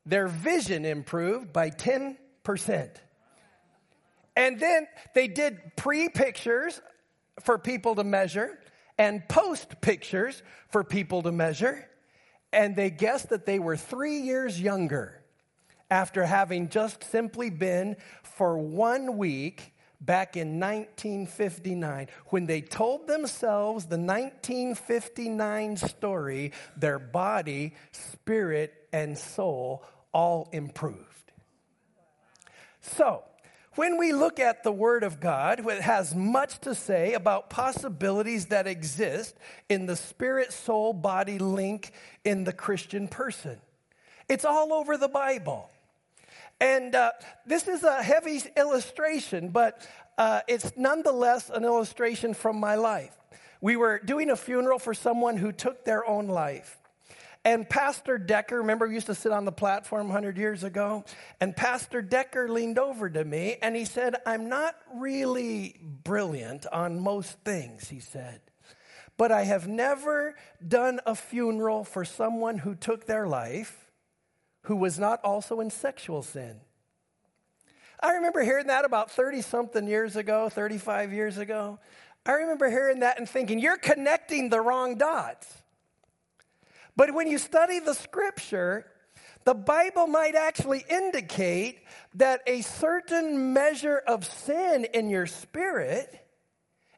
their 0.06 0.28
vision 0.28 0.86
improved 0.86 1.54
by 1.54 1.70
10%. 1.70 2.16
And 4.36 4.60
then 4.60 4.88
they 5.14 5.28
did 5.28 5.76
pre 5.76 6.10
pictures 6.10 6.82
for 7.42 7.58
people 7.58 7.96
to 7.96 8.04
measure 8.04 8.58
and 8.98 9.28
post 9.28 9.82
pictures 9.82 10.42
for 10.70 10.84
people 10.84 11.24
to 11.24 11.32
measure. 11.32 11.88
And 12.54 12.76
they 12.76 12.90
guessed 12.90 13.30
that 13.30 13.46
they 13.46 13.60
were 13.60 13.78
three 13.78 14.18
years 14.18 14.60
younger 14.60 15.22
after 15.90 16.24
having 16.24 16.70
just 16.70 17.04
simply 17.04 17.50
been 17.50 17.98
for 18.24 18.58
one 18.58 19.18
week 19.18 19.74
back 20.00 20.36
in 20.36 20.60
1959 20.60 22.08
when 22.28 22.46
they 22.48 22.62
told 22.62 23.08
themselves 23.08 23.86
the 23.86 23.98
1959 23.98 25.78
story, 25.78 26.52
their 26.76 26.98
body, 26.98 27.76
spirit, 27.92 28.81
and 28.92 29.18
soul 29.18 29.84
all 30.14 30.50
improved. 30.52 31.32
So, 32.82 33.24
when 33.76 33.98
we 33.98 34.12
look 34.12 34.40
at 34.40 34.64
the 34.64 34.72
Word 34.72 35.04
of 35.04 35.22
God, 35.22 35.66
it 35.66 35.82
has 35.82 36.14
much 36.14 36.60
to 36.62 36.76
say 36.76 37.14
about 37.14 37.50
possibilities 37.50 38.48
that 38.48 38.68
exist 38.68 39.38
in 39.70 39.86
the 39.86 39.96
spirit 39.96 40.52
soul 40.52 40.92
body 40.92 41.40
link 41.40 41.94
in 42.26 42.44
the 42.44 42.52
Christian 42.52 43.08
person. 43.08 43.58
It's 44.28 44.44
all 44.44 44.74
over 44.74 44.98
the 44.98 45.08
Bible. 45.08 45.70
And 46.60 46.94
uh, 46.94 47.12
this 47.46 47.68
is 47.68 47.84
a 47.84 48.04
heavy 48.04 48.42
illustration, 48.58 49.50
but 49.50 49.88
uh, 50.18 50.42
it's 50.48 50.74
nonetheless 50.76 51.50
an 51.50 51.64
illustration 51.64 52.34
from 52.34 52.60
my 52.60 52.76
life. 52.76 53.16
We 53.62 53.78
were 53.78 54.00
doing 54.00 54.30
a 54.30 54.36
funeral 54.36 54.80
for 54.80 54.94
someone 54.94 55.38
who 55.38 55.52
took 55.52 55.86
their 55.86 56.06
own 56.06 56.28
life. 56.28 56.81
And 57.44 57.68
Pastor 57.68 58.20
Decker, 58.20 58.60
remember, 58.60 58.88
we 58.88 58.94
used 58.94 59.08
to 59.08 59.16
sit 59.16 59.32
on 59.32 59.46
the 59.46 59.52
platform 59.52 60.08
100 60.08 60.38
years 60.38 60.64
ago? 60.64 61.04
And 61.40 61.56
Pastor 61.56 62.02
Decker 62.02 62.48
leaned 62.48 62.78
over 62.78 63.10
to 63.10 63.26
me 63.26 63.58
and 63.64 63.76
he 63.76 63.86
said, 63.86 64.16
I'm 64.28 64.48
not 64.48 64.76
really 64.94 65.76
brilliant 65.82 66.68
on 66.68 67.00
most 67.00 67.40
things, 67.44 67.90
he 67.90 68.00
said. 68.00 68.42
But 69.18 69.32
I 69.32 69.44
have 69.44 69.68
never 69.68 70.36
done 70.66 71.00
a 71.06 71.16
funeral 71.16 71.84
for 71.84 72.06
someone 72.06 72.60
who 72.60 72.76
took 72.76 73.06
their 73.06 73.28
life 73.28 73.92
who 74.64 74.76
was 74.76 75.00
not 75.00 75.20
also 75.24 75.60
in 75.60 75.72
sexual 75.72 76.22
sin. 76.22 76.62
I 78.00 78.14
remember 78.14 78.42
hearing 78.44 78.68
that 78.68 78.86
about 78.86 79.12
30 79.12 79.42
something 79.42 79.88
years 79.88 80.16
ago, 80.16 80.50
35 80.50 81.14
years 81.14 81.38
ago. 81.38 81.80
I 82.26 82.34
remember 82.34 82.70
hearing 82.70 83.00
that 83.00 83.18
and 83.18 83.28
thinking, 83.28 83.60
you're 83.60 83.78
connecting 83.78 84.50
the 84.50 84.62
wrong 84.62 84.98
dots. 84.98 85.61
But 87.02 87.16
when 87.16 87.26
you 87.26 87.40
study 87.40 87.80
the 87.80 87.96
scripture, 87.96 88.86
the 89.44 89.56
Bible 89.56 90.06
might 90.06 90.36
actually 90.36 90.86
indicate 90.88 91.80
that 92.14 92.42
a 92.46 92.62
certain 92.62 93.54
measure 93.54 93.98
of 93.98 94.24
sin 94.24 94.86
in 94.86 95.10
your 95.10 95.26
spirit 95.26 96.16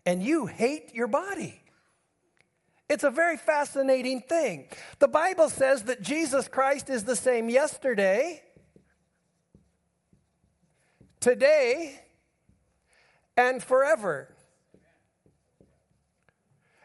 and 0.06 0.22
you 0.22 0.46
hate 0.46 0.94
your 0.94 1.08
body. 1.08 1.58
It's 2.90 3.06
a 3.06 3.10
very 3.10 3.38
fascinating 3.38 4.20
thing. 4.20 4.68
The 5.00 5.08
Bible 5.08 5.48
says 5.48 5.84
that 5.84 6.02
Jesus 6.02 6.50
Christ 6.50 6.90
is 6.90 7.06
the 7.06 7.16
same 7.16 7.50
yesterday, 7.50 8.44
today, 11.22 11.98
and 13.38 13.64
forever. 13.64 14.33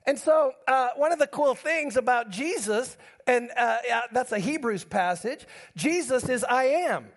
And 0.08 0.18
so, 0.18 0.54
uh, 0.66 0.88
one 0.96 1.12
of 1.12 1.18
the 1.18 1.26
cool 1.26 1.54
things 1.54 1.98
about 1.98 2.30
Jesus, 2.30 2.96
and 3.26 3.50
uh, 3.54 3.76
that's 4.10 4.32
a 4.32 4.38
Hebrews 4.38 4.84
passage, 4.84 5.46
Jesus 5.76 6.30
is 6.30 6.42
I 6.44 6.64
am, 6.64 7.08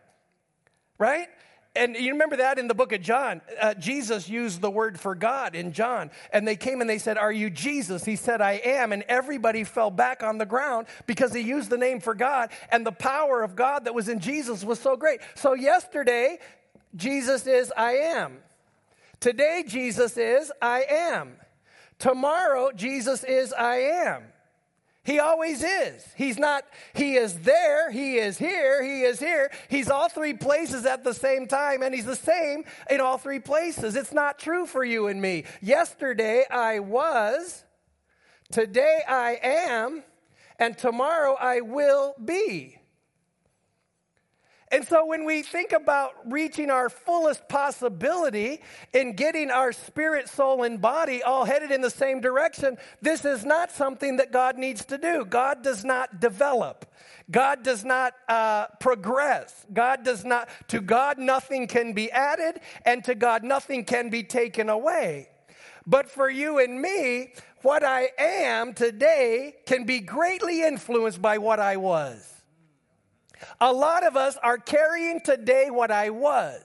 right? 0.97 1.29
And 1.73 1.95
you 1.95 2.11
remember 2.11 2.35
that 2.35 2.59
in 2.59 2.67
the 2.67 2.73
book 2.73 2.91
of 2.91 3.01
John. 3.01 3.39
Uh, 3.61 3.75
Jesus 3.75 4.27
used 4.27 4.59
the 4.59 4.69
word 4.69 4.99
for 4.99 5.15
God 5.15 5.55
in 5.55 5.71
John. 5.71 6.11
And 6.33 6.45
they 6.45 6.57
came 6.57 6.81
and 6.81 6.89
they 6.89 6.97
said, 6.97 7.17
Are 7.17 7.31
you 7.31 7.49
Jesus? 7.49 8.03
He 8.03 8.17
said, 8.17 8.41
I 8.41 8.59
am. 8.61 8.91
And 8.91 9.03
everybody 9.03 9.63
fell 9.63 9.89
back 9.89 10.21
on 10.21 10.37
the 10.37 10.45
ground 10.45 10.87
because 11.07 11.33
he 11.33 11.39
used 11.39 11.69
the 11.69 11.77
name 11.77 12.01
for 12.01 12.13
God. 12.13 12.49
And 12.73 12.85
the 12.85 12.91
power 12.91 13.41
of 13.41 13.55
God 13.55 13.85
that 13.85 13.95
was 13.95 14.09
in 14.09 14.19
Jesus 14.19 14.65
was 14.65 14.81
so 14.81 14.97
great. 14.97 15.21
So, 15.35 15.53
yesterday, 15.53 16.39
Jesus 16.97 17.47
is 17.47 17.71
I 17.77 17.93
am. 17.93 18.39
Today, 19.21 19.63
Jesus 19.65 20.17
is 20.17 20.51
I 20.61 20.83
am. 20.89 21.37
Tomorrow, 22.01 22.71
Jesus 22.71 23.23
is 23.23 23.53
I 23.53 23.75
am. 23.75 24.23
He 25.03 25.19
always 25.19 25.63
is. 25.63 26.03
He's 26.15 26.39
not, 26.39 26.63
he 26.95 27.13
is 27.15 27.41
there, 27.41 27.91
he 27.91 28.17
is 28.17 28.39
here, 28.39 28.83
he 28.83 29.03
is 29.03 29.19
here. 29.19 29.51
He's 29.69 29.87
all 29.87 30.09
three 30.09 30.33
places 30.33 30.87
at 30.87 31.03
the 31.03 31.13
same 31.13 31.45
time, 31.45 31.83
and 31.83 31.93
he's 31.93 32.05
the 32.05 32.15
same 32.15 32.63
in 32.89 33.01
all 33.01 33.19
three 33.19 33.39
places. 33.39 33.95
It's 33.95 34.13
not 34.13 34.39
true 34.39 34.65
for 34.65 34.83
you 34.83 35.07
and 35.07 35.21
me. 35.21 35.43
Yesterday 35.61 36.43
I 36.49 36.79
was, 36.79 37.65
today 38.51 39.01
I 39.07 39.37
am, 39.43 40.01
and 40.57 40.75
tomorrow 40.75 41.37
I 41.39 41.61
will 41.61 42.15
be. 42.25 42.80
And 44.71 44.87
so 44.87 45.05
when 45.05 45.25
we 45.25 45.41
think 45.41 45.73
about 45.73 46.13
reaching 46.25 46.69
our 46.69 46.89
fullest 46.89 47.49
possibility 47.49 48.61
in 48.93 49.17
getting 49.17 49.51
our 49.51 49.73
spirit, 49.73 50.29
soul, 50.29 50.63
and 50.63 50.79
body 50.79 51.21
all 51.21 51.43
headed 51.43 51.71
in 51.71 51.81
the 51.81 51.89
same 51.89 52.21
direction, 52.21 52.77
this 53.01 53.25
is 53.25 53.43
not 53.43 53.71
something 53.71 54.15
that 54.17 54.31
God 54.31 54.57
needs 54.57 54.85
to 54.85 54.97
do. 54.97 55.25
God 55.25 55.61
does 55.61 55.83
not 55.83 56.21
develop. 56.21 56.85
God 57.29 57.63
does 57.63 57.83
not 57.83 58.13
uh, 58.29 58.67
progress. 58.79 59.65
God 59.73 60.03
does 60.03 60.23
not, 60.23 60.47
to 60.69 60.79
God, 60.79 61.17
nothing 61.17 61.67
can 61.67 61.91
be 61.91 62.09
added, 62.09 62.61
and 62.85 63.03
to 63.03 63.13
God, 63.13 63.43
nothing 63.43 63.83
can 63.83 64.09
be 64.09 64.23
taken 64.23 64.69
away. 64.69 65.29
But 65.85 66.09
for 66.09 66.29
you 66.29 66.59
and 66.59 66.81
me, 66.81 67.33
what 67.61 67.83
I 67.83 68.09
am 68.17 68.73
today 68.73 69.55
can 69.65 69.83
be 69.83 69.99
greatly 69.99 70.63
influenced 70.63 71.21
by 71.21 71.39
what 71.39 71.59
I 71.59 71.77
was. 71.77 72.40
A 73.59 73.71
lot 73.71 74.05
of 74.05 74.15
us 74.15 74.37
are 74.41 74.57
carrying 74.57 75.21
today 75.21 75.69
what 75.69 75.91
I 75.91 76.09
was. 76.09 76.63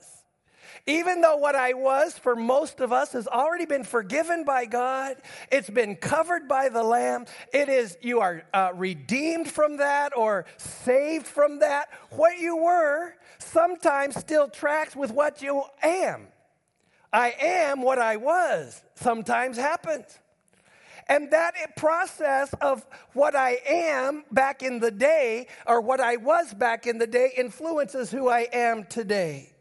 Even 0.85 1.19
though 1.19 1.35
what 1.35 1.53
I 1.53 1.73
was 1.73 2.17
for 2.17 2.33
most 2.33 2.79
of 2.79 2.93
us 2.93 3.11
has 3.11 3.27
already 3.27 3.65
been 3.65 3.83
forgiven 3.83 4.45
by 4.45 4.65
God, 4.65 5.17
it's 5.51 5.69
been 5.69 5.97
covered 5.97 6.47
by 6.47 6.69
the 6.69 6.81
Lamb. 6.81 7.25
It 7.53 7.67
is, 7.67 7.97
you 8.01 8.21
are 8.21 8.43
uh, 8.53 8.71
redeemed 8.73 9.51
from 9.51 9.77
that 9.77 10.15
or 10.15 10.45
saved 10.55 11.27
from 11.27 11.59
that. 11.59 11.89
What 12.11 12.39
you 12.39 12.55
were 12.55 13.15
sometimes 13.37 14.15
still 14.15 14.47
tracks 14.47 14.95
with 14.95 15.11
what 15.11 15.41
you 15.41 15.63
am. 15.83 16.27
I 17.11 17.35
am 17.39 17.81
what 17.81 17.99
I 17.99 18.15
was, 18.15 18.81
sometimes 18.95 19.57
happens. 19.57 20.19
And 21.09 21.31
that 21.31 21.53
process 21.75 22.53
of 22.61 22.85
what 23.13 23.35
I 23.35 23.59
am 23.67 24.25
back 24.31 24.61
in 24.61 24.79
the 24.79 24.91
day 24.91 25.47
or 25.65 25.81
what 25.81 25.99
I 25.99 26.17
was 26.17 26.53
back 26.53 26.85
in 26.87 26.97
the 26.97 27.07
day 27.07 27.31
influences 27.37 28.11
who 28.11 28.27
I 28.29 28.47
am 28.51 28.83
today. 28.85 29.53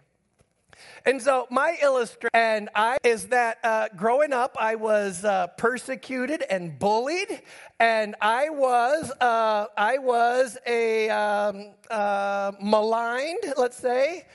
And 1.05 1.23
so 1.23 1.47
my 1.51 1.77
illustration 1.83 2.31
and 2.35 2.69
I 2.75 2.99
is 3.05 3.29
that 3.29 3.59
uh, 3.63 3.89
growing 3.97 4.33
up, 4.33 4.57
I 4.59 4.75
was 4.75 5.25
uh, 5.25 5.47
persecuted 5.57 6.43
and 6.51 6.79
bullied, 6.79 7.43
and 7.79 8.17
I 8.21 8.49
was 8.51 9.13
uh, 9.21 9.67
I 9.77 9.99
was 9.99 10.59
a 10.67 11.09
um, 11.11 11.75
uh, 11.89 12.53
maligned, 12.61 13.55
let's 13.57 13.77
say. 13.77 14.27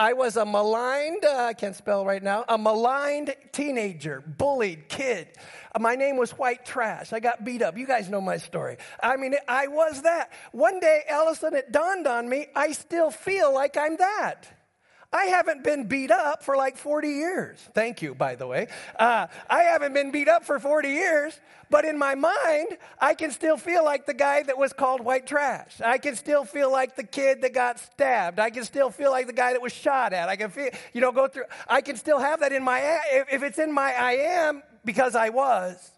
I 0.00 0.14
was 0.14 0.38
a 0.38 0.46
maligned, 0.46 1.26
uh, 1.26 1.44
I 1.44 1.52
can't 1.52 1.76
spell 1.76 2.06
right 2.06 2.22
now, 2.22 2.46
a 2.48 2.56
maligned 2.56 3.34
teenager, 3.52 4.22
bullied 4.22 4.88
kid. 4.88 5.28
My 5.78 5.94
name 5.94 6.16
was 6.16 6.30
White 6.30 6.64
Trash. 6.64 7.12
I 7.12 7.20
got 7.20 7.44
beat 7.44 7.60
up. 7.60 7.76
You 7.76 7.86
guys 7.86 8.08
know 8.08 8.22
my 8.22 8.38
story. 8.38 8.78
I 9.02 9.18
mean, 9.18 9.34
I 9.46 9.66
was 9.66 10.00
that. 10.00 10.32
One 10.52 10.80
day, 10.80 11.02
Allison, 11.06 11.54
it 11.54 11.70
dawned 11.70 12.06
on 12.06 12.30
me, 12.30 12.46
I 12.56 12.72
still 12.72 13.10
feel 13.10 13.52
like 13.52 13.76
I'm 13.76 13.98
that. 13.98 14.48
I 15.12 15.24
haven't 15.24 15.64
been 15.64 15.86
beat 15.86 16.12
up 16.12 16.44
for 16.44 16.56
like 16.56 16.76
40 16.76 17.08
years. 17.08 17.58
Thank 17.74 18.00
you, 18.00 18.14
by 18.14 18.36
the 18.36 18.46
way. 18.46 18.68
Uh, 18.96 19.26
I 19.48 19.62
haven't 19.62 19.92
been 19.92 20.12
beat 20.12 20.28
up 20.28 20.44
for 20.44 20.60
40 20.60 20.88
years, 20.88 21.40
but 21.68 21.84
in 21.84 21.98
my 21.98 22.14
mind, 22.14 22.78
I 23.00 23.14
can 23.14 23.32
still 23.32 23.56
feel 23.56 23.84
like 23.84 24.06
the 24.06 24.14
guy 24.14 24.44
that 24.44 24.56
was 24.56 24.72
called 24.72 25.00
white 25.00 25.26
trash. 25.26 25.80
I 25.84 25.98
can 25.98 26.14
still 26.14 26.44
feel 26.44 26.70
like 26.70 26.94
the 26.94 27.02
kid 27.02 27.42
that 27.42 27.52
got 27.52 27.80
stabbed. 27.80 28.38
I 28.38 28.50
can 28.50 28.62
still 28.62 28.90
feel 28.90 29.10
like 29.10 29.26
the 29.26 29.32
guy 29.32 29.52
that 29.52 29.60
was 29.60 29.72
shot 29.72 30.12
at. 30.12 30.28
I 30.28 30.36
can 30.36 30.50
feel, 30.50 30.70
you 30.92 31.00
know, 31.00 31.10
go 31.10 31.26
through, 31.26 31.44
I 31.66 31.80
can 31.80 31.96
still 31.96 32.20
have 32.20 32.38
that 32.40 32.52
in 32.52 32.62
my, 32.62 33.00
if 33.32 33.42
it's 33.42 33.58
in 33.58 33.72
my 33.72 33.92
I 33.92 34.12
am, 34.12 34.62
because 34.84 35.16
I 35.16 35.30
was, 35.30 35.90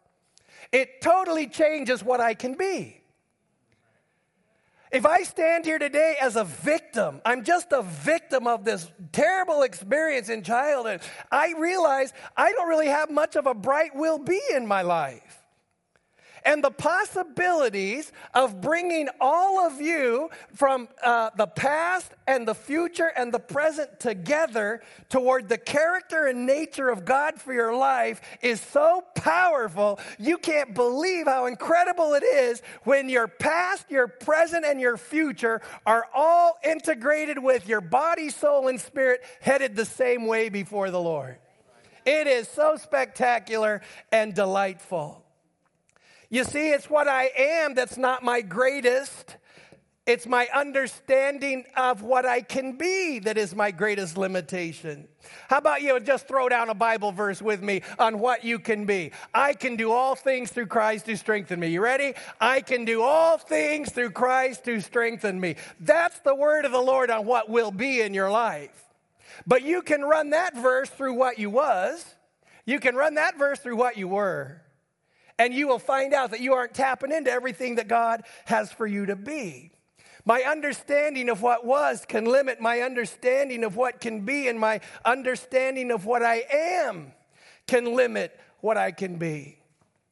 it 0.73 1.03
totally 1.03 1.49
changes 1.49 2.03
what 2.03 2.21
I 2.21 2.33
can 2.33 2.55
be. 2.55 3.02
If 4.93 5.07
I 5.07 5.23
stand 5.23 5.65
here 5.65 5.79
today 5.79 6.17
as 6.21 6.37
a 6.37 6.45
victim, 6.45 7.23
I'm 7.25 7.45
just 7.45 7.73
a 7.73 7.83
victim 7.83 8.47
of 8.47 8.65
this 8.65 8.91
terrible 9.11 9.63
experience 9.63 10.29
in 10.29 10.43
childhood, 10.43 11.01
I 11.31 11.55
realize 11.59 12.13
I 12.37 12.53
don't 12.53 12.69
really 12.69 12.89
have 12.89 13.11
much 13.11 13.35
of 13.37 13.47
a 13.47 13.55
bright 13.55 13.97
will 13.97 14.19
be 14.19 14.41
in 14.55 14.67
my 14.67 14.83
life 14.83 15.42
and 16.45 16.63
the 16.63 16.71
possibilities 16.71 18.13
of 18.35 18.61
bringing 18.61 19.09
all 19.21 19.67
of 19.67 19.81
you 19.81 20.31
from 20.55 20.89
uh, 21.03 21.31
the 21.37 21.47
past 21.47 22.13
and 22.27 22.47
the 22.47 22.55
future 22.55 23.13
and 23.17 23.33
the 23.33 23.39
present 23.39 24.01
together 24.01 24.83
toward 25.09 25.49
the 25.49 25.59
character 25.59 26.27
and 26.27 26.47
nature 26.47 26.89
of 26.89 27.05
God 27.05 27.41
for 27.41 27.53
your 27.53 27.77
life 27.77 28.21
is 28.41 28.61
so 28.61 29.05
powerful. 29.15 29.99
You 30.19 30.39
can't 30.39 30.75
believe 30.75 31.27
how 31.27 31.47
incredible 31.47 32.15
it 32.15 32.25
is 32.25 32.63
when 32.85 33.09
your 33.09 33.29
past, 33.29 33.91
your 33.91 34.09
present, 34.09 34.65
and 34.65 34.81
your 34.81 34.97
future 34.97 35.61
are 35.87 36.07
all 36.15 36.59
integrated 36.65 37.39
with 37.39 37.69
your 37.69 37.81
body, 37.81 38.31
soul, 38.31 38.69
and 38.69 38.81
spirit 38.81 39.23
headed 39.41 39.77
the 39.77 39.85
same 39.85 40.27
way 40.27 40.49
before 40.49 40.91
the 40.91 41.01
Lord. 41.01 41.39
It 42.05 42.27
is 42.27 42.49
so 42.49 42.77
spectacular 42.77 43.81
and 44.11 44.35
delightful. 44.35 45.22
You 46.33 46.45
see, 46.45 46.71
it's 46.71 46.89
what 46.89 47.09
I 47.09 47.31
am 47.37 47.75
that's 47.75 47.99
not 47.99 48.23
my 48.23 48.41
greatest. 48.41 49.37
It's 50.07 50.27
my 50.27 50.49
understanding 50.55 51.65
of 51.77 52.01
what 52.01 52.25
I 52.25 52.41
can 52.41 52.79
be 52.79 53.19
that 53.19 53.37
is 53.37 53.55
my 53.55 53.71
greatest 53.71 54.17
limitation. 54.17 55.09
How 55.51 55.59
about 55.59 55.83
you 55.83 56.01
just 56.01 56.27
throw 56.27 56.49
down 56.49 56.71
a 56.71 56.75
Bible 56.75 57.13
verse 57.13 57.43
with 57.43 57.63
me 57.63 57.83
on 57.99 58.19
what 58.19 58.45
you 58.45 58.59
can 58.59 58.87
be? 58.87 59.13
I 59.35 59.53
can 59.53 59.77
do 59.77 59.93
all 59.93 60.15
things 60.15 60.51
through 60.51 60.69
Christ 60.69 61.05
who 61.05 61.17
strengthen 61.17 61.61
me. 61.61 61.69
You 61.69 61.83
ready? 61.83 62.15
I 62.41 62.63
can 62.63 62.87
do 62.87 63.03
all 63.03 63.37
things 63.37 63.93
through 63.93 64.13
Christ 64.13 64.65
who 64.65 64.81
strengthen 64.81 65.39
me. 65.39 65.57
That's 65.81 66.19
the 66.21 66.35
word 66.35 66.65
of 66.65 66.73
the 66.73 66.81
Lord 66.81 67.11
on 67.11 67.27
what 67.27 67.51
will 67.51 67.73
be 67.73 68.01
in 68.01 68.15
your 68.15 68.31
life. 68.31 68.89
But 69.47 69.65
you 69.65 69.83
can 69.83 70.01
run 70.01 70.31
that 70.31 70.57
verse 70.57 70.89
through 70.89 71.13
what 71.13 71.39
you 71.39 71.51
was. 71.51 72.07
You 72.65 72.81
can 72.81 72.95
run 72.95 73.17
that 73.17 73.37
verse 73.37 73.59
through 73.59 73.77
what 73.77 73.99
you 73.99 74.09
were. 74.09 74.62
And 75.43 75.53
you 75.53 75.67
will 75.67 75.81
find 75.81 76.15
out 76.15 76.31
that 76.31 76.39
you 76.39 76.55
aren't 76.55 76.73
tapping 76.73 77.11
into 77.11 77.29
everything 77.29 77.75
that 77.75 77.89
God 77.89 78.23
has 78.45 78.71
for 78.71 78.87
you 78.87 79.07
to 79.07 79.17
be. 79.17 79.73
My 80.25 80.43
understanding 80.43 81.29
of 81.29 81.43
what 81.43 81.67
was 81.67 82.05
can 82.07 82.27
limit 82.27 82.61
my 82.61 82.83
understanding 82.83 83.65
of 83.65 83.75
what 83.75 84.01
can 84.01 84.21
be, 84.21 84.47
and 84.47 84.57
my 84.57 84.79
understanding 85.05 85.91
of 85.91 86.07
what 86.07 86.23
I 86.23 86.45
am 86.49 87.13
can 87.67 87.97
limit 87.97 88.39
what 88.61 88.77
I 88.77 88.93
can 88.93 89.17
be. 89.17 89.59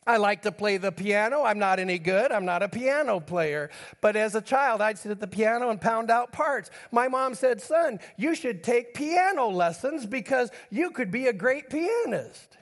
I 0.04 0.16
like 0.16 0.42
to 0.42 0.50
play 0.50 0.78
the 0.78 0.90
piano. 0.90 1.44
I'm 1.44 1.60
not 1.60 1.78
any 1.78 2.00
good. 2.00 2.32
I'm 2.32 2.44
not 2.44 2.64
a 2.64 2.68
piano 2.68 3.20
player. 3.20 3.70
But 4.00 4.16
as 4.16 4.34
a 4.34 4.40
child, 4.40 4.80
I'd 4.80 4.99
sit 4.99 5.12
at 5.12 5.20
the 5.20 5.28
piano 5.28 5.70
and 5.70 5.80
pound 5.80 6.10
out 6.10 6.32
parts. 6.32 6.70
My 6.90 7.06
mom 7.06 7.37
said, 7.37 7.62
Son, 7.62 8.00
you 8.16 8.34
should 8.34 8.64
take 8.64 8.94
piano 8.94 9.46
lessons 9.46 10.06
because 10.06 10.50
you 10.70 10.90
could 10.90 11.12
be 11.12 11.28
a 11.28 11.32
great 11.32 11.70
pianist. 11.70 12.56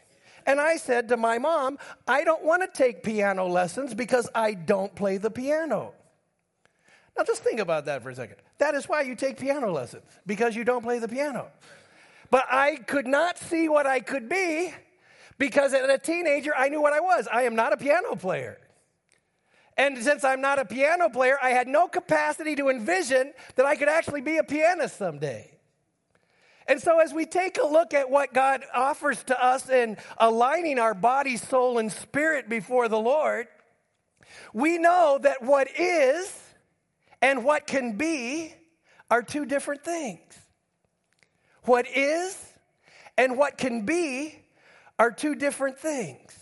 And 0.48 0.58
I 0.58 0.78
said 0.78 1.08
to 1.10 1.18
my 1.18 1.36
mom, 1.38 1.78
I 2.06 2.24
don't 2.24 2.42
want 2.42 2.62
to 2.62 2.68
take 2.68 3.02
piano 3.02 3.46
lessons 3.46 3.92
because 3.92 4.30
I 4.34 4.54
don't 4.54 4.94
play 4.94 5.18
the 5.18 5.30
piano. 5.30 5.92
Now, 7.16 7.24
just 7.24 7.44
think 7.44 7.60
about 7.60 7.84
that 7.84 8.02
for 8.02 8.08
a 8.08 8.14
second. 8.14 8.36
That 8.56 8.74
is 8.74 8.88
why 8.88 9.02
you 9.02 9.14
take 9.14 9.38
piano 9.38 9.70
lessons, 9.70 10.04
because 10.26 10.56
you 10.56 10.64
don't 10.64 10.82
play 10.82 11.00
the 11.00 11.08
piano. 11.08 11.48
But 12.30 12.46
I 12.50 12.76
could 12.76 13.06
not 13.06 13.38
see 13.38 13.68
what 13.68 13.86
I 13.86 14.00
could 14.00 14.30
be 14.30 14.72
because 15.36 15.74
as 15.74 15.86
a 15.86 15.98
teenager, 15.98 16.54
I 16.56 16.70
knew 16.70 16.80
what 16.80 16.94
I 16.94 17.00
was. 17.00 17.28
I 17.30 17.42
am 17.42 17.54
not 17.54 17.74
a 17.74 17.76
piano 17.76 18.16
player. 18.16 18.58
And 19.76 19.98
since 20.02 20.24
I'm 20.24 20.40
not 20.40 20.58
a 20.58 20.64
piano 20.64 21.10
player, 21.10 21.36
I 21.42 21.50
had 21.50 21.68
no 21.68 21.88
capacity 21.88 22.56
to 22.56 22.70
envision 22.70 23.34
that 23.56 23.66
I 23.66 23.76
could 23.76 23.88
actually 23.88 24.22
be 24.22 24.38
a 24.38 24.44
pianist 24.44 24.96
someday. 24.96 25.57
And 26.68 26.82
so, 26.82 27.00
as 27.00 27.14
we 27.14 27.24
take 27.24 27.56
a 27.56 27.66
look 27.66 27.94
at 27.94 28.10
what 28.10 28.34
God 28.34 28.62
offers 28.74 29.22
to 29.24 29.42
us 29.42 29.70
in 29.70 29.96
aligning 30.18 30.78
our 30.78 30.92
body, 30.92 31.38
soul, 31.38 31.78
and 31.78 31.90
spirit 31.90 32.50
before 32.50 32.88
the 32.88 32.98
Lord, 32.98 33.48
we 34.52 34.76
know 34.76 35.18
that 35.22 35.42
what 35.42 35.68
is 35.78 36.30
and 37.22 37.42
what 37.42 37.66
can 37.66 37.96
be 37.96 38.54
are 39.10 39.22
two 39.22 39.46
different 39.46 39.82
things. 39.82 40.20
What 41.64 41.86
is 41.88 42.36
and 43.16 43.38
what 43.38 43.56
can 43.56 43.86
be 43.86 44.38
are 44.98 45.10
two 45.10 45.34
different 45.34 45.78
things. 45.78 46.37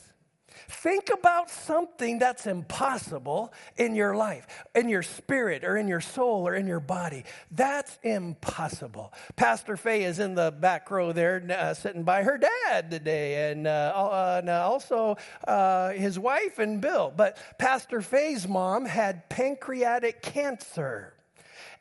Think 0.69 1.11
about 1.11 1.51
something 1.51 2.19
that's 2.19 2.47
impossible 2.47 3.53
in 3.77 3.95
your 3.95 4.17
life, 4.17 4.47
in 4.75 4.89
your 4.89 5.03
spirit, 5.03 5.65
or 5.65 5.77
in 5.77 5.89
your 5.89 6.01
soul, 6.01 6.47
or 6.47 6.55
in 6.55 6.67
your 6.67 6.81
body. 6.81 7.25
That's 7.51 7.99
impossible. 8.03 9.13
Pastor 9.37 9.77
Faye 9.77 10.05
is 10.05 10.19
in 10.19 10.35
the 10.35 10.51
back 10.51 10.91
row 10.91 11.13
there, 11.13 11.45
uh, 11.51 11.75
sitting 11.75 12.03
by 12.03 12.23
her 12.23 12.39
dad 12.39 12.91
today, 12.91 13.51
and, 13.51 13.67
uh, 13.67 13.93
uh, 13.95 14.37
and 14.41 14.51
also 14.51 15.17
uh, 15.47 15.91
his 15.91 16.19
wife 16.19 16.59
and 16.59 16.81
Bill. 16.81 17.13
But 17.17 17.37
Pastor 17.59 18.01
Faye's 18.01 18.49
mom 18.49 18.85
had 18.85 19.29
pancreatic 19.29 20.23
cancer. 20.23 21.15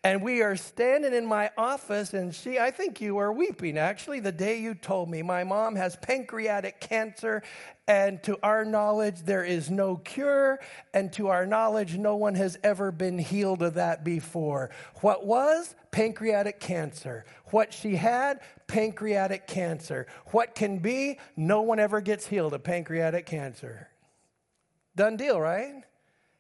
And 0.04 0.22
we 0.22 0.42
are 0.42 0.56
standing 0.56 1.14
in 1.14 1.26
my 1.26 1.52
office, 1.58 2.14
and 2.14 2.34
she, 2.34 2.60
I 2.60 2.72
think 2.72 3.02
you 3.02 3.16
were 3.16 3.32
weeping 3.32 3.78
actually 3.78 4.20
the 4.20 4.32
day 4.32 4.60
you 4.60 4.76
told 4.76 5.10
me 5.10 5.22
my 5.22 5.44
mom 5.44 5.76
has 5.76 5.96
pancreatic 5.96 6.80
cancer, 6.80 7.42
and 7.88 8.22
to 8.24 8.38
our 8.42 8.66
knowledge, 8.66 9.22
there 9.24 9.44
is 9.44 9.70
no 9.70 9.98
cure, 9.98 10.60
and 10.94 11.12
to 11.14 11.28
our 11.28 11.46
knowledge, 11.46 11.98
no 11.98 12.16
one 12.16 12.36
has 12.36 12.58
ever 12.64 12.92
been 12.92 13.18
healed 13.18 13.62
of 13.62 13.76
that 13.76 14.04
before. 14.04 14.72
What 15.02 15.26
was? 15.26 15.76
Pancreatic 15.92 16.60
cancer. 16.60 17.26
What 17.46 17.74
she 17.74 17.96
had? 17.96 18.42
Pancreatic 18.68 19.48
cancer. 19.48 20.08
What 20.28 20.56
can 20.56 20.80
be? 20.80 21.20
No 21.36 21.62
one 21.62 21.80
ever 21.80 22.02
gets 22.02 22.28
healed 22.28 22.54
of 22.54 22.64
pancreatic 22.64 23.26
cancer. 23.26 23.90
Done 24.96 25.18
deal, 25.18 25.40
right? 25.40 25.84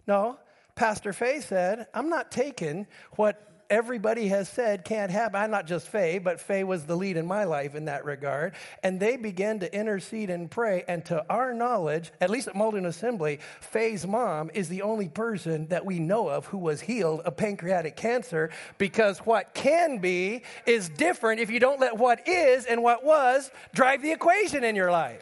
No. 0.07 0.39
Pastor 0.75 1.13
Faye 1.13 1.39
said, 1.39 1.87
I'm 1.93 2.09
not 2.09 2.31
taking 2.31 2.85
what 3.15 3.41
everybody 3.69 4.27
has 4.27 4.47
said 4.49 4.85
can't 4.85 5.09
happen. 5.09 5.41
I'm 5.41 5.51
not 5.51 5.65
just 5.65 5.87
Faye, 5.87 6.19
but 6.19 6.39
Faye 6.39 6.63
was 6.63 6.83
the 6.83 6.95
lead 6.95 7.17
in 7.17 7.25
my 7.25 7.45
life 7.45 7.75
in 7.75 7.85
that 7.85 8.05
regard. 8.05 8.53
And 8.83 8.99
they 8.99 9.17
began 9.17 9.59
to 9.59 9.73
intercede 9.73 10.29
and 10.29 10.51
pray. 10.51 10.83
And 10.87 11.03
to 11.05 11.25
our 11.29 11.53
knowledge, 11.53 12.11
at 12.21 12.29
least 12.29 12.47
at 12.47 12.55
Malden 12.55 12.85
Assembly, 12.85 13.39
Faye's 13.61 14.05
mom 14.05 14.51
is 14.53 14.69
the 14.69 14.81
only 14.81 15.07
person 15.07 15.67
that 15.67 15.85
we 15.85 15.99
know 15.99 16.27
of 16.27 16.45
who 16.47 16.57
was 16.57 16.81
healed 16.81 17.21
of 17.21 17.37
pancreatic 17.37 17.95
cancer 17.95 18.51
because 18.77 19.19
what 19.19 19.53
can 19.53 19.99
be 19.99 20.43
is 20.65 20.89
different 20.89 21.39
if 21.39 21.49
you 21.49 21.59
don't 21.59 21.79
let 21.79 21.97
what 21.97 22.27
is 22.27 22.65
and 22.65 22.83
what 22.83 23.03
was 23.03 23.49
drive 23.73 24.01
the 24.01 24.11
equation 24.11 24.63
in 24.63 24.75
your 24.75 24.91
life. 24.91 25.21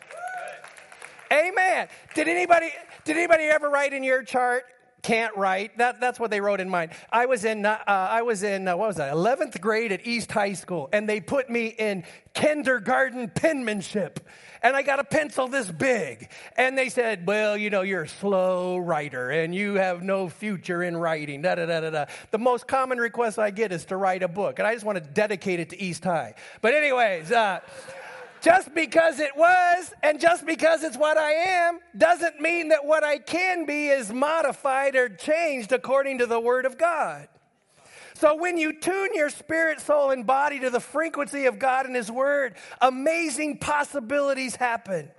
Amen. 1.31 1.87
Did 2.13 2.27
anybody 2.27 2.71
did 3.05 3.17
anybody 3.17 3.43
ever 3.45 3.69
write 3.69 3.93
in 3.93 4.03
your 4.03 4.23
chart 4.23 4.65
can't 5.03 5.35
write. 5.35 5.77
That, 5.77 5.99
that's 5.99 6.19
what 6.19 6.31
they 6.31 6.41
wrote 6.41 6.59
in 6.59 6.69
mine. 6.69 6.89
I 7.11 7.27
was 7.27 7.45
in, 7.45 7.65
uh, 7.65 7.77
I 7.85 8.23
was 8.23 8.41
in 8.41 8.67
uh, 8.67 8.75
what 8.77 8.87
was 8.87 8.95
that, 8.95 9.13
11th 9.13 9.61
grade 9.61 9.91
at 9.91 10.07
East 10.07 10.31
High 10.31 10.53
School, 10.53 10.89
and 10.91 11.07
they 11.07 11.19
put 11.19 11.49
me 11.49 11.67
in 11.67 12.05
kindergarten 12.33 13.29
penmanship. 13.29 14.19
And 14.63 14.77
I 14.77 14.81
got 14.81 14.99
a 14.99 15.03
pencil 15.03 15.49
this 15.49 15.69
big. 15.69 16.29
And 16.55 16.77
they 16.77 16.87
said, 16.87 17.27
Well, 17.27 17.57
you 17.57 17.69
know, 17.69 17.81
you're 17.81 18.03
a 18.03 18.07
slow 18.07 18.77
writer 18.77 19.29
and 19.29 19.53
you 19.53 19.73
have 19.73 20.01
no 20.01 20.29
future 20.29 20.81
in 20.81 20.95
writing. 20.95 21.41
Da, 21.41 21.55
da, 21.55 21.65
da, 21.65 21.81
da, 21.81 21.89
da. 21.89 22.05
The 22.31 22.37
most 22.37 22.65
common 22.65 22.97
request 22.97 23.37
I 23.37 23.51
get 23.51 23.73
is 23.73 23.83
to 23.85 23.97
write 23.97 24.23
a 24.23 24.29
book. 24.29 24.59
And 24.59 24.67
I 24.67 24.73
just 24.73 24.85
want 24.85 24.97
to 24.97 25.03
dedicate 25.03 25.59
it 25.59 25.71
to 25.71 25.81
East 25.81 26.05
High. 26.05 26.35
But, 26.61 26.75
anyways, 26.75 27.29
uh, 27.29 27.59
just 28.43 28.75
because 28.75 29.19
it 29.19 29.35
was 29.37 29.93
and 30.03 30.19
just 30.19 30.45
because 30.45 30.83
it's 30.83 30.97
what 30.97 31.17
I 31.17 31.31
am 31.31 31.79
doesn't 31.97 32.41
mean 32.41 32.69
that 32.69 32.85
what 32.85 33.03
I 33.03 33.17
can 33.17 33.65
be 33.65 33.87
is 33.87 34.11
modified 34.11 34.95
or 34.95 35.07
changed 35.07 35.71
according 35.71 36.17
to 36.17 36.25
the 36.25 36.39
Word 36.39 36.65
of 36.65 36.77
God. 36.77 37.29
So 38.15 38.35
when 38.35 38.57
you 38.57 38.73
tune 38.79 39.09
your 39.15 39.29
spirit, 39.29 39.79
soul, 39.79 40.11
and 40.11 40.25
body 40.25 40.59
to 40.59 40.69
the 40.69 40.79
frequency 40.79 41.45
of 41.45 41.57
God 41.57 41.85
and 41.85 41.95
His 41.95 42.11
Word, 42.11 42.55
amazing 42.81 43.59
possibilities 43.59 44.57
happen. 44.57 45.09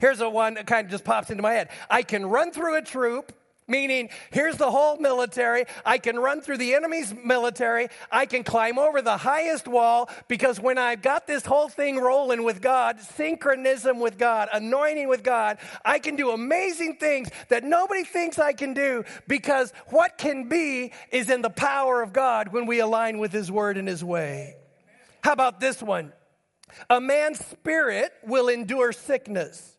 Here's 0.00 0.20
a 0.20 0.28
one 0.28 0.54
that 0.54 0.66
kind 0.66 0.86
of 0.86 0.90
just 0.90 1.04
pops 1.04 1.30
into 1.30 1.42
my 1.42 1.52
head. 1.52 1.68
I 1.90 2.02
can 2.02 2.26
run 2.26 2.50
through 2.50 2.76
a 2.76 2.82
troop 2.82 3.32
Meaning, 3.70 4.08
here's 4.30 4.56
the 4.56 4.70
whole 4.70 4.96
military. 4.96 5.66
I 5.84 5.98
can 5.98 6.18
run 6.18 6.40
through 6.40 6.56
the 6.56 6.74
enemy's 6.74 7.14
military. 7.22 7.88
I 8.10 8.24
can 8.24 8.42
climb 8.42 8.78
over 8.78 9.02
the 9.02 9.18
highest 9.18 9.68
wall 9.68 10.08
because 10.26 10.58
when 10.58 10.78
I've 10.78 11.02
got 11.02 11.26
this 11.26 11.44
whole 11.44 11.68
thing 11.68 11.98
rolling 11.98 12.44
with 12.44 12.62
God, 12.62 12.98
synchronism 12.98 14.00
with 14.00 14.16
God, 14.16 14.48
anointing 14.54 15.06
with 15.06 15.22
God, 15.22 15.58
I 15.84 15.98
can 15.98 16.16
do 16.16 16.30
amazing 16.30 16.96
things 16.96 17.28
that 17.50 17.62
nobody 17.62 18.04
thinks 18.04 18.38
I 18.38 18.54
can 18.54 18.72
do 18.72 19.04
because 19.28 19.70
what 19.88 20.16
can 20.16 20.48
be 20.48 20.92
is 21.12 21.28
in 21.28 21.42
the 21.42 21.50
power 21.50 22.00
of 22.00 22.14
God 22.14 22.54
when 22.54 22.64
we 22.64 22.80
align 22.80 23.18
with 23.18 23.32
His 23.32 23.52
word 23.52 23.76
and 23.76 23.86
His 23.86 24.02
way. 24.02 24.56
How 25.22 25.32
about 25.32 25.60
this 25.60 25.82
one? 25.82 26.14
A 26.88 27.02
man's 27.02 27.44
spirit 27.44 28.12
will 28.24 28.48
endure 28.48 28.92
sickness, 28.92 29.76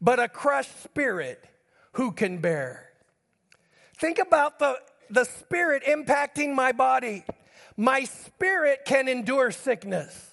but 0.00 0.18
a 0.18 0.28
crushed 0.28 0.82
spirit 0.82 1.44
who 1.92 2.10
can 2.10 2.38
bear? 2.38 2.91
Think 4.02 4.18
about 4.18 4.58
the, 4.58 4.80
the 5.10 5.22
spirit 5.22 5.84
impacting 5.84 6.56
my 6.56 6.72
body. 6.72 7.24
My 7.76 8.02
spirit 8.02 8.80
can 8.84 9.06
endure 9.06 9.52
sickness. 9.52 10.28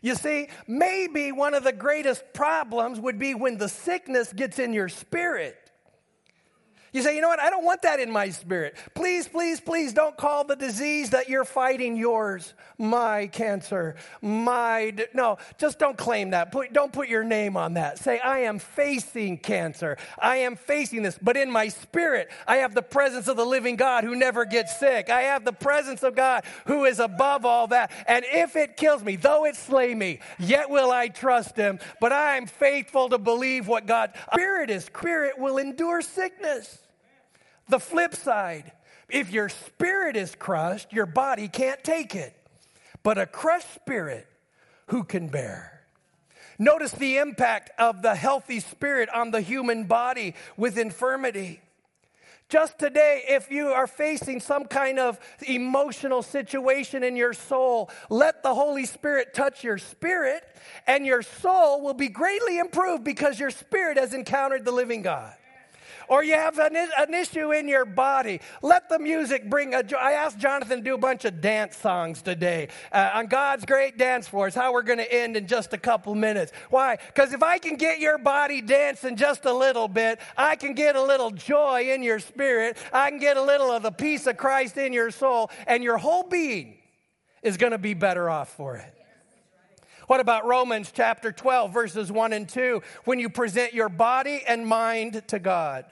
You 0.00 0.14
see, 0.14 0.48
maybe 0.66 1.32
one 1.32 1.52
of 1.52 1.64
the 1.64 1.72
greatest 1.74 2.24
problems 2.32 2.98
would 2.98 3.18
be 3.18 3.34
when 3.34 3.58
the 3.58 3.68
sickness 3.68 4.32
gets 4.32 4.58
in 4.58 4.72
your 4.72 4.88
spirit. 4.88 5.61
You 6.92 7.00
say, 7.00 7.14
you 7.14 7.22
know 7.22 7.28
what? 7.28 7.40
I 7.40 7.48
don't 7.48 7.64
want 7.64 7.80
that 7.82 8.00
in 8.00 8.10
my 8.10 8.28
spirit. 8.28 8.76
Please, 8.94 9.26
please, 9.26 9.60
please 9.60 9.94
don't 9.94 10.14
call 10.14 10.44
the 10.44 10.56
disease 10.56 11.10
that 11.10 11.26
you're 11.26 11.46
fighting 11.46 11.96
yours, 11.96 12.52
my 12.76 13.28
cancer, 13.28 13.96
my. 14.20 14.94
No, 15.14 15.38
just 15.56 15.78
don't 15.78 15.96
claim 15.96 16.30
that. 16.30 16.52
Put, 16.52 16.74
don't 16.74 16.92
put 16.92 17.08
your 17.08 17.24
name 17.24 17.56
on 17.56 17.74
that. 17.74 17.98
Say, 17.98 18.18
I 18.18 18.40
am 18.40 18.58
facing 18.58 19.38
cancer. 19.38 19.96
I 20.18 20.36
am 20.38 20.54
facing 20.54 21.02
this. 21.02 21.18
But 21.20 21.38
in 21.38 21.50
my 21.50 21.68
spirit, 21.68 22.30
I 22.46 22.56
have 22.56 22.74
the 22.74 22.82
presence 22.82 23.26
of 23.26 23.38
the 23.38 23.46
living 23.46 23.76
God 23.76 24.04
who 24.04 24.14
never 24.14 24.44
gets 24.44 24.78
sick. 24.78 25.08
I 25.08 25.22
have 25.22 25.46
the 25.46 25.52
presence 25.52 26.02
of 26.02 26.14
God 26.14 26.44
who 26.66 26.84
is 26.84 26.98
above 26.98 27.46
all 27.46 27.68
that. 27.68 27.90
And 28.06 28.22
if 28.28 28.54
it 28.54 28.76
kills 28.76 29.02
me, 29.02 29.16
though 29.16 29.46
it 29.46 29.56
slay 29.56 29.94
me, 29.94 30.18
yet 30.38 30.68
will 30.68 30.90
I 30.90 31.08
trust 31.08 31.56
him. 31.56 31.78
But 32.02 32.12
I 32.12 32.36
am 32.36 32.44
faithful 32.44 33.08
to 33.08 33.16
believe 33.16 33.66
what 33.66 33.86
God. 33.86 34.12
Spirit 34.34 34.68
is, 34.68 34.84
spirit 34.84 35.38
will 35.38 35.56
endure 35.56 36.02
sickness. 36.02 36.80
The 37.72 37.80
flip 37.80 38.14
side, 38.14 38.70
if 39.08 39.32
your 39.32 39.48
spirit 39.48 40.14
is 40.14 40.34
crushed, 40.34 40.92
your 40.92 41.06
body 41.06 41.48
can't 41.48 41.82
take 41.82 42.14
it. 42.14 42.36
But 43.02 43.16
a 43.16 43.24
crushed 43.24 43.72
spirit, 43.76 44.26
who 44.88 45.04
can 45.04 45.28
bear? 45.28 45.80
Notice 46.58 46.92
the 46.92 47.16
impact 47.16 47.70
of 47.78 48.02
the 48.02 48.14
healthy 48.14 48.60
spirit 48.60 49.08
on 49.08 49.30
the 49.30 49.40
human 49.40 49.84
body 49.84 50.34
with 50.58 50.76
infirmity. 50.76 51.62
Just 52.50 52.78
today, 52.78 53.22
if 53.26 53.50
you 53.50 53.68
are 53.68 53.86
facing 53.86 54.40
some 54.40 54.66
kind 54.66 54.98
of 54.98 55.18
emotional 55.40 56.20
situation 56.20 57.02
in 57.02 57.16
your 57.16 57.32
soul, 57.32 57.88
let 58.10 58.42
the 58.42 58.54
Holy 58.54 58.84
Spirit 58.84 59.32
touch 59.32 59.64
your 59.64 59.78
spirit, 59.78 60.44
and 60.86 61.06
your 61.06 61.22
soul 61.22 61.80
will 61.80 61.94
be 61.94 62.10
greatly 62.10 62.58
improved 62.58 63.02
because 63.02 63.40
your 63.40 63.48
spirit 63.48 63.96
has 63.96 64.12
encountered 64.12 64.66
the 64.66 64.72
living 64.72 65.00
God 65.00 65.32
or 66.08 66.24
you 66.24 66.34
have 66.34 66.58
an, 66.58 66.76
an 66.76 67.14
issue 67.14 67.52
in 67.52 67.68
your 67.68 67.84
body, 67.84 68.40
let 68.62 68.88
the 68.88 68.98
music 68.98 69.48
bring 69.48 69.74
a 69.74 69.82
joy. 69.82 69.96
I 69.96 70.12
asked 70.12 70.38
Jonathan 70.38 70.78
to 70.78 70.84
do 70.84 70.94
a 70.94 70.98
bunch 70.98 71.24
of 71.24 71.40
dance 71.40 71.76
songs 71.76 72.22
today 72.22 72.68
uh, 72.92 73.10
on 73.14 73.26
God's 73.26 73.64
great 73.64 73.98
dance 73.98 74.28
floor. 74.28 74.46
It's 74.48 74.56
how 74.56 74.72
we're 74.72 74.82
going 74.82 74.98
to 74.98 75.12
end 75.12 75.36
in 75.36 75.46
just 75.46 75.72
a 75.72 75.78
couple 75.78 76.14
minutes. 76.14 76.52
Why? 76.70 76.96
Because 77.06 77.32
if 77.32 77.42
I 77.42 77.58
can 77.58 77.76
get 77.76 78.00
your 78.00 78.18
body 78.18 78.60
dancing 78.60 79.16
just 79.16 79.44
a 79.44 79.52
little 79.52 79.88
bit, 79.88 80.20
I 80.36 80.56
can 80.56 80.74
get 80.74 80.96
a 80.96 81.02
little 81.02 81.30
joy 81.30 81.92
in 81.92 82.02
your 82.02 82.18
spirit. 82.18 82.76
I 82.92 83.10
can 83.10 83.18
get 83.18 83.36
a 83.36 83.42
little 83.42 83.70
of 83.70 83.82
the 83.82 83.90
peace 83.90 84.26
of 84.26 84.36
Christ 84.36 84.76
in 84.76 84.92
your 84.92 85.10
soul, 85.10 85.50
and 85.66 85.82
your 85.82 85.98
whole 85.98 86.24
being 86.24 86.78
is 87.42 87.56
going 87.56 87.72
to 87.72 87.78
be 87.78 87.94
better 87.94 88.30
off 88.30 88.54
for 88.54 88.76
it. 88.76 89.01
What 90.06 90.20
about 90.20 90.46
Romans 90.46 90.92
chapter 90.94 91.32
12, 91.32 91.72
verses 91.72 92.10
1 92.12 92.32
and 92.32 92.48
2? 92.48 92.82
When 93.04 93.18
you 93.18 93.28
present 93.28 93.72
your 93.72 93.88
body 93.88 94.42
and 94.46 94.66
mind 94.66 95.26
to 95.28 95.38
God. 95.38 95.86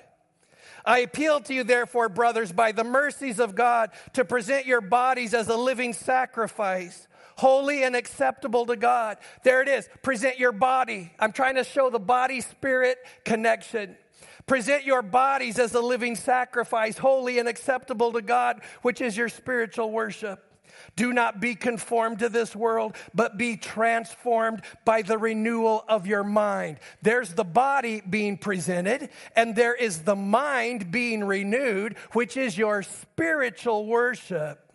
I 0.85 1.01
appeal 1.01 1.41
to 1.41 1.55
you, 1.55 1.65
therefore, 1.65 2.09
brothers, 2.09 2.53
by 2.53 2.73
the 2.73 2.85
mercies 2.85 3.39
of 3.39 3.55
God, 3.55 3.91
to 4.15 4.25
present 4.25 4.67
your 4.67 4.81
bodies 4.81 5.35
as 5.35 5.49
a 5.49 5.57
living 5.57 5.93
sacrifice, 5.93 7.07
holy 7.37 7.85
and 7.85 7.95
acceptable 7.95 8.67
to 8.67 8.77
God. 8.77 9.19
There 9.43 9.63
it 9.63 9.69
is. 9.69 9.89
Present 10.03 10.39
your 10.39 10.53
body. 10.53 11.13
I'm 11.19 11.33
trying 11.33 11.57
to 11.57 11.65
show 11.65 11.91
the 11.91 11.99
body 11.99 12.41
spirit 12.41 12.99
connection. 13.25 13.97
Present 14.47 14.85
your 14.85 15.03
bodies 15.03 15.59
as 15.59 15.75
a 15.75 15.81
living 15.81 16.17
sacrifice, 16.17 16.99
holy 16.99 17.39
and 17.39 17.49
acceptable 17.49 18.13
to 18.13 18.23
God, 18.23 18.63
which 18.83 19.01
is 19.01 19.17
your 19.17 19.29
spiritual 19.29 19.91
worship. 19.91 20.50
Do 20.97 21.13
not 21.13 21.41
be 21.41 21.55
conformed 21.55 22.21
to 22.21 22.29
this 22.29 22.55
world, 22.55 22.97
but 23.15 23.39
be 23.39 23.57
transformed 23.57 24.63
by 24.85 25.03
the 25.03 25.19
renewal 25.19 25.85
of 25.89 26.07
your 26.07 26.25
mind. 26.25 26.79
There's 27.03 27.35
the 27.35 27.45
body 27.45 28.01
being 28.01 28.39
presented, 28.39 29.11
and 29.37 29.55
there 29.55 29.75
is 29.75 30.03
the 30.03 30.17
mind 30.17 30.91
being 30.91 31.25
renewed, 31.25 31.97
which 32.13 32.37
is 32.37 32.57
your 32.57 32.83
spiritual 32.83 33.87
worship. 33.87 34.70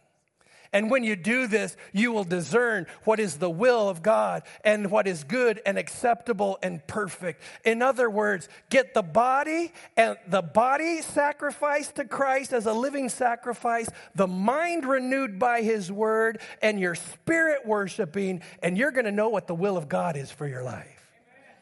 And 0.76 0.92
when 0.92 1.06
you 1.06 1.16
do 1.16 1.48
this, 1.48 1.78
you 1.94 2.12
will 2.12 2.26
discern 2.26 2.86
what 3.06 3.18
is 3.22 3.38
the 3.38 3.50
will 3.50 3.88
of 3.88 4.04
God 4.04 4.44
and 4.62 4.92
what 4.92 5.08
is 5.08 5.24
good 5.24 5.62
and 5.66 5.78
acceptable 5.78 6.60
and 6.62 6.86
perfect. 6.86 7.42
In 7.64 7.82
other 7.82 8.10
words, 8.10 8.50
get 8.70 8.94
the 8.94 9.02
body 9.02 9.72
and 9.96 10.18
the 10.28 10.42
body 10.42 11.02
sacrificed 11.02 11.96
to 11.96 12.04
Christ 12.04 12.52
as 12.52 12.66
a 12.66 12.74
living 12.74 13.08
sacrifice, 13.08 13.88
the 14.16 14.28
mind 14.28 14.84
renewed 14.84 15.40
by 15.40 15.62
his 15.62 15.90
word, 15.90 16.42
and 16.62 16.78
your 16.78 16.96
spirit 16.96 17.66
worshiping, 17.66 18.42
and 18.62 18.78
you're 18.78 18.92
going 18.92 19.06
to 19.06 19.14
know 19.14 19.30
what 19.30 19.48
the 19.48 19.56
will 19.56 19.78
of 19.78 19.88
God 19.88 20.18
is 20.18 20.30
for 20.30 20.46
your 20.46 20.62
life. 20.62 21.10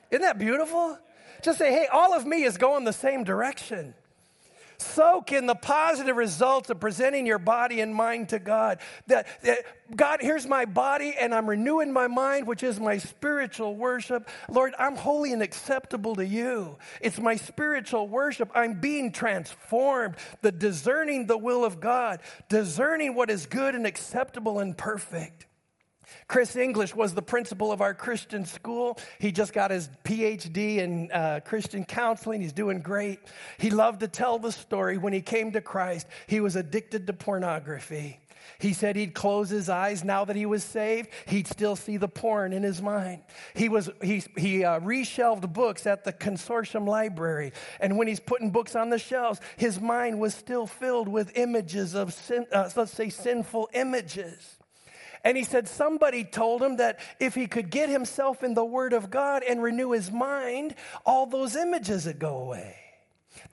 Isn't 0.10 0.24
that 0.24 0.40
beautiful? 0.40 0.98
Just 1.44 1.60
say, 1.60 1.72
hey, 1.72 1.86
all 1.86 2.16
of 2.16 2.26
me 2.26 2.42
is 2.46 2.58
going 2.58 2.84
the 2.84 2.92
same 2.92 3.24
direction. 3.24 3.94
Soak 4.78 5.32
in 5.32 5.46
the 5.46 5.56
positive 5.56 6.16
results 6.16 6.70
of 6.70 6.80
presenting 6.80 7.26
your 7.26 7.40
body 7.40 7.82
and 7.82 7.94
mind 7.94 8.30
to 8.30 8.40
God. 8.40 8.80
That, 9.08 9.28
that, 9.44 9.60
God, 9.96 10.20
here's 10.22 10.48
my 10.48 10.66
body, 10.66 11.16
and 11.20 11.34
I'm 11.34 11.50
renewing 11.50 11.92
my 11.92 12.08
mind, 12.08 12.48
which 12.48 12.64
is 12.64 12.80
my 12.80 12.98
spiritual 12.98 13.76
worship. 13.76 14.30
Lord, 14.50 14.74
I'm 14.80 14.96
holy 14.96 15.34
and 15.34 15.42
acceptable 15.42 16.16
to 16.16 16.26
you. 16.26 16.78
It's 17.02 17.20
my 17.20 17.36
spiritual 17.36 18.08
worship. 18.08 18.50
I'm 18.56 18.80
being 18.80 19.12
transformed, 19.12 20.16
the 20.42 20.52
discerning 20.52 21.28
the 21.28 21.38
will 21.38 21.64
of 21.66 21.80
God, 21.80 22.22
discerning 22.50 23.16
what 23.16 23.30
is 23.30 23.46
good 23.46 23.76
and 23.76 23.86
acceptable 23.86 24.60
and 24.60 24.78
perfect. 24.78 25.48
Chris 26.28 26.56
English 26.56 26.96
was 26.96 27.14
the 27.14 27.22
principal 27.22 27.72
of 27.72 27.82
our 27.82 27.94
Christian 27.94 28.46
school. 28.46 28.98
He 29.20 29.32
just 29.32 29.54
got 29.54 29.72
his 29.72 29.90
PhD 30.04 30.78
in 30.78 31.12
uh, 31.12 31.40
Christian 31.46 31.86
counseling. 31.86 32.42
He's 32.42 32.54
doing 32.54 32.82
great. 32.82 33.20
He 33.58 33.70
loved 33.70 34.00
to 34.02 34.08
tell 34.08 34.40
the 34.40 34.52
story 34.52 34.98
when 34.98 35.14
he 35.14 35.22
came 35.22 35.52
to 35.54 35.62
Christ, 35.62 36.08
he 36.28 36.40
was 36.40 36.56
addicted 36.56 37.08
to 37.08 37.14
pornography. 37.14 38.20
He 38.60 38.74
said 38.74 38.96
he'd 38.96 39.14
close 39.14 39.50
his 39.50 39.70
eyes 39.70 40.04
now 40.04 40.26
that 40.26 40.36
he 40.36 40.46
was 40.46 40.64
saved. 40.64 41.10
He'd 41.28 41.48
still 41.48 41.76
see 41.76 41.98
the 41.98 42.08
porn 42.08 42.54
in 42.54 42.64
his 42.64 42.82
mind. 42.82 43.22
He 43.56 43.70
was 43.70 43.90
he 44.02 44.24
he 44.38 44.64
uh, 44.64 44.80
reshelved 44.80 45.52
books 45.54 45.86
at 45.86 46.04
the 46.04 46.14
consortium 46.14 46.88
library, 46.88 47.54
and 47.80 47.98
when 47.98 48.08
he's 48.08 48.20
putting 48.20 48.52
books 48.52 48.76
on 48.76 48.90
the 48.90 49.00
shelves, 49.00 49.40
his 49.58 49.80
mind 49.80 50.20
was 50.20 50.34
still 50.34 50.68
filled 50.68 51.08
with 51.08 51.38
images 51.38 51.96
of 51.96 52.14
sin, 52.14 52.46
uh, 52.52 52.70
let's 52.76 52.92
say 52.92 53.10
sinful 53.10 53.70
images. 53.74 54.58
And 55.24 55.38
he 55.38 55.44
said 55.44 55.68
somebody 55.68 56.24
told 56.24 56.62
him 56.62 56.78
that 56.78 57.00
if 57.20 57.34
he 57.34 57.48
could 57.48 57.70
get 57.70 57.90
himself 57.90 58.44
in 58.44 58.54
the 58.54 58.66
Word 58.66 58.94
of 58.94 59.10
God 59.10 59.44
and 59.44 59.64
renew 59.64 59.92
his 59.92 60.12
mind, 60.12 60.76
all 61.06 61.26
those 61.26 61.56
images 61.56 62.06
would 62.06 62.20
go 62.20 62.38
away. 62.38 62.83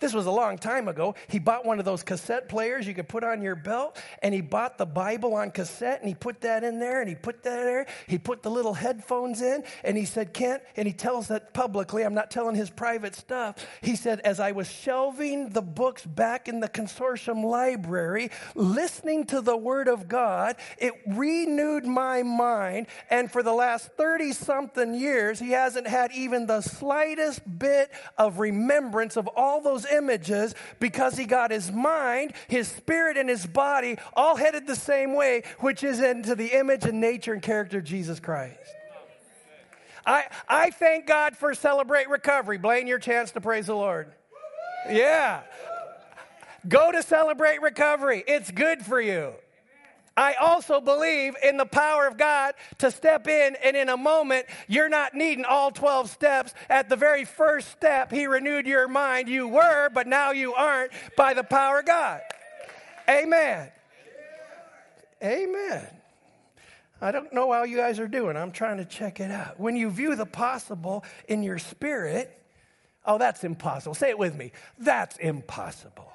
This 0.00 0.14
was 0.14 0.26
a 0.26 0.30
long 0.30 0.56
time 0.58 0.88
ago. 0.88 1.14
He 1.28 1.38
bought 1.38 1.66
one 1.66 1.78
of 1.78 1.84
those 1.84 2.02
cassette 2.02 2.48
players 2.48 2.86
you 2.86 2.94
could 2.94 3.08
put 3.08 3.22
on 3.22 3.42
your 3.42 3.54
belt, 3.54 3.98
and 4.22 4.34
he 4.34 4.40
bought 4.40 4.78
the 4.78 4.86
Bible 4.86 5.34
on 5.34 5.50
cassette, 5.50 6.00
and 6.00 6.08
he 6.08 6.14
put 6.14 6.40
that 6.40 6.64
in 6.64 6.80
there, 6.80 7.00
and 7.00 7.08
he 7.08 7.14
put 7.14 7.42
that 7.42 7.64
there. 7.64 7.86
He 8.06 8.18
put 8.18 8.42
the 8.42 8.50
little 8.50 8.74
headphones 8.74 9.42
in, 9.42 9.62
and 9.84 9.96
he 9.96 10.06
said, 10.06 10.32
Kent, 10.32 10.62
and 10.76 10.86
he 10.86 10.94
tells 10.94 11.28
that 11.28 11.52
publicly, 11.52 12.02
I'm 12.02 12.14
not 12.14 12.30
telling 12.30 12.54
his 12.54 12.70
private 12.70 13.14
stuff. 13.14 13.66
He 13.82 13.94
said, 13.94 14.20
as 14.20 14.40
I 14.40 14.52
was 14.52 14.70
shelving 14.70 15.50
the 15.50 15.62
books 15.62 16.06
back 16.06 16.48
in 16.48 16.60
the 16.60 16.68
consortium 16.68 17.44
library, 17.44 18.30
listening 18.54 19.26
to 19.26 19.40
the 19.40 19.56
Word 19.56 19.88
of 19.88 20.08
God, 20.08 20.56
it 20.78 20.94
renewed 21.06 21.84
my 21.84 22.22
mind, 22.22 22.86
and 23.10 23.30
for 23.30 23.42
the 23.42 23.52
last 23.52 23.90
30 23.98 24.32
something 24.32 24.94
years, 24.94 25.38
he 25.38 25.50
hasn't 25.50 25.86
had 25.86 26.12
even 26.12 26.46
the 26.46 26.62
slightest 26.62 27.42
bit 27.58 27.90
of 28.16 28.38
remembrance 28.38 29.16
of 29.16 29.28
all 29.28 29.60
those 29.60 29.84
images 29.92 30.55
because 30.79 31.16
he 31.16 31.24
got 31.24 31.50
his 31.50 31.70
mind, 31.70 32.33
his 32.48 32.68
spirit, 32.68 33.16
and 33.16 33.29
his 33.29 33.46
body 33.46 33.96
all 34.14 34.37
headed 34.37 34.66
the 34.66 34.76
same 34.76 35.14
way, 35.14 35.42
which 35.59 35.83
is 35.83 36.00
into 36.00 36.35
the 36.35 36.59
image 36.59 36.85
and 36.85 37.00
nature 37.00 37.33
and 37.33 37.42
character 37.42 37.79
of 37.79 37.85
Jesus 37.85 38.20
Christ. 38.20 38.59
I, 40.07 40.24
I 40.48 40.70
thank 40.70 41.07
God 41.07 41.37
for 41.37 41.55
Celebrate 41.55 42.09
Recovery. 42.09 42.59
Blaine, 42.59 42.87
your 42.87 42.98
chance 42.98 43.33
to 43.33 43.40
praise 43.40 43.66
the 43.66 43.74
Lord. 43.74 44.12
Yeah. 44.88 45.42
Go 46.68 46.90
to 46.90 47.03
Celebrate 47.03 47.61
Recovery. 47.61 48.24
It's 48.26 48.50
good 48.50 48.83
for 48.83 49.00
you. 49.00 49.35
I 50.16 50.35
also 50.35 50.81
believe 50.81 51.35
in 51.42 51.57
the 51.57 51.66
power 51.66 52.07
of 52.07 52.18
God 52.18 52.55
to 52.79 52.90
step 52.90 53.29
in, 53.29 53.57
and 53.64 53.77
in 53.77 53.88
a 53.88 53.96
moment, 53.96 54.46
you're 54.68 54.88
not 54.88 55.14
needing 55.14 55.44
all 55.44 55.70
12 55.70 56.11
steps. 56.11 56.53
At 56.68 56.88
the 56.88 56.96
very 56.96 57.25
first 57.25 57.70
step, 57.70 58.11
He 58.11 58.27
renewed 58.27 58.66
your 58.66 58.88
mind. 58.88 59.29
You 59.29 59.49
were, 59.49 59.88
but 59.90 60.07
now 60.07 60.33
you 60.33 60.55
aren't 60.55 60.92
by 61.16 61.35
the 61.35 61.44
power 61.44 61.81
of 61.81 61.87
God. 61.87 62.20
Amen. 63.09 63.70
Amen. 65.23 65.87
I 67.01 67.12
don't 67.12 67.33
know 67.33 67.51
how 67.53 67.62
you 67.62 67.77
guys 67.77 67.99
are 67.99 68.09
doing. 68.09 68.37
I'm 68.37 68.53
trying 68.53 68.77
to 68.77 68.85
check 68.85 69.20
it 69.20 69.31
out. 69.31 69.59
When 69.59 69.75
you 69.75 69.90
view 69.90 70.16
the 70.16 70.27
possible 70.27 71.05
in 71.29 71.42
your 71.42 71.59
spirit, 71.59 72.37
oh, 73.07 73.16
that's 73.16 73.42
impossible. 73.42 73.94
Say 73.94 74.11
it 74.11 74.18
with 74.18 74.37
me. 74.37 74.53
That's 74.79 75.16
impossible 75.16 76.12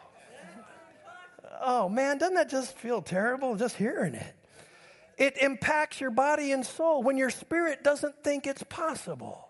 oh 1.61 1.89
man, 1.89 2.17
doesn't 2.17 2.35
that 2.35 2.49
just 2.49 2.77
feel 2.77 3.01
terrible 3.01 3.55
just 3.55 3.75
hearing 3.75 4.15
it? 4.15 4.33
It 5.17 5.37
impacts 5.37 6.01
your 6.01 6.11
body 6.11 6.51
and 6.51 6.65
soul 6.65 7.01
when 7.01 7.17
your 7.17 7.29
spirit 7.29 7.83
doesn't 7.83 8.23
think 8.23 8.47
it's 8.47 8.63
possible. 8.63 9.49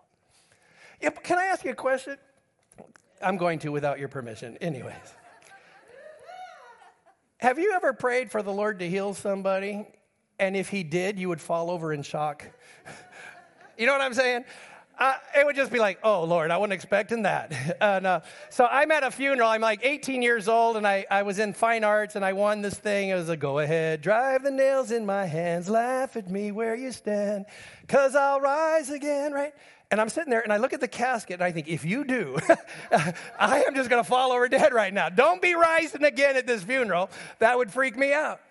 Can 1.24 1.40
I 1.40 1.46
ask 1.46 1.64
you 1.64 1.72
a 1.72 1.76
question? 1.76 2.18
I'm 3.22 3.38
going 3.38 3.60
to 3.60 3.70
without 3.70 4.00
your 4.00 4.08
permission, 4.08 4.58
anyways. 4.58 4.94
Have 7.38 7.60
you 7.60 7.74
ever 7.74 7.94
prayed 7.94 8.32
for 8.32 8.42
the 8.42 8.52
Lord 8.52 8.80
to 8.80 8.90
heal 8.90 9.14
somebody? 9.14 9.88
And 10.40 10.56
if 10.56 10.70
He 10.70 10.84
did, 10.84 11.20
you 11.20 11.30
would 11.30 11.42
fall 11.42 11.70
over 11.72 11.94
in 11.94 12.04
shock? 12.04 12.46
you 13.78 13.86
know 13.86 13.92
what 13.92 14.02
I'm 14.02 14.14
saying? 14.14 14.46
Uh, 14.98 15.14
it 15.38 15.46
would 15.46 15.56
just 15.56 15.72
be 15.72 15.80
like, 15.80 16.00
oh, 16.04 16.24
Lord, 16.24 16.52
I 16.52 16.58
wasn't 16.58 16.74
expecting 16.74 17.24
that. 17.24 17.78
and, 17.82 18.08
uh, 18.08 18.20
so 18.50 18.66
I'm 18.66 18.92
at 18.92 19.04
a 19.04 19.12
funeral. 19.12 19.50
I'm 19.50 19.62
like 19.62 19.82
18 19.84 20.22
years 20.22 20.48
old, 20.48 20.78
and 20.78 20.88
I, 20.88 21.06
I 21.10 21.24
was 21.24 21.40
in 21.40 21.54
fine 21.54 21.84
arts, 21.84 22.16
and 22.16 22.24
I 22.24 22.34
won 22.34 22.62
this 22.62 22.76
thing. 22.76 23.10
It 23.10 23.16
was 23.16 23.30
a 23.30 23.38
go 23.38 23.60
ahead, 23.60 24.02
drive 24.02 24.44
the 24.44 24.52
nails 24.52 24.92
in 24.92 25.06
my 25.06 25.26
hands, 25.26 25.70
laugh 25.70 26.16
at 26.16 26.30
me 26.30 26.52
where 26.52 26.76
you 26.76 26.92
stand, 26.92 27.46
because 27.82 28.16
I'll 28.16 28.40
rise 28.40 28.90
again, 28.90 29.34
right? 29.34 29.54
And 29.92 30.02
I'm 30.02 30.10
sitting 30.10 30.32
there 30.32 30.42
and 30.42 30.52
I 30.52 30.58
look 30.58 30.74
at 30.74 30.82
the 30.82 30.88
casket 30.88 31.36
and 31.36 31.44
I 31.44 31.52
think, 31.52 31.68
if 31.68 31.86
you 31.86 32.04
do, 32.04 32.38
I 33.40 33.64
am 33.68 33.76
just 33.76 33.90
going 33.90 34.04
to 34.04 34.10
fall 34.10 34.32
over 34.32 34.50
dead 34.50 34.74
right 34.74 34.94
now. 34.94 35.10
Don't 35.10 35.42
be 35.42 35.54
rising 35.54 36.04
again 36.04 36.36
at 36.36 36.48
this 36.48 36.64
funeral. 36.64 37.10
That 37.40 37.58
would 37.58 37.72
freak 37.72 37.96
me 37.96 38.12
out. 38.12 38.42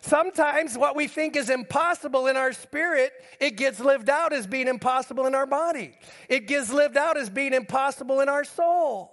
Sometimes 0.00 0.78
what 0.78 0.94
we 0.94 1.08
think 1.08 1.36
is 1.36 1.50
impossible 1.50 2.26
in 2.26 2.36
our 2.36 2.52
spirit, 2.52 3.12
it 3.40 3.56
gets 3.56 3.80
lived 3.80 4.08
out 4.08 4.32
as 4.32 4.46
being 4.46 4.68
impossible 4.68 5.26
in 5.26 5.34
our 5.34 5.46
body. 5.46 5.92
It 6.28 6.46
gets 6.46 6.72
lived 6.72 6.96
out 6.96 7.16
as 7.16 7.28
being 7.28 7.52
impossible 7.52 8.20
in 8.20 8.28
our 8.28 8.44
soul. 8.44 9.12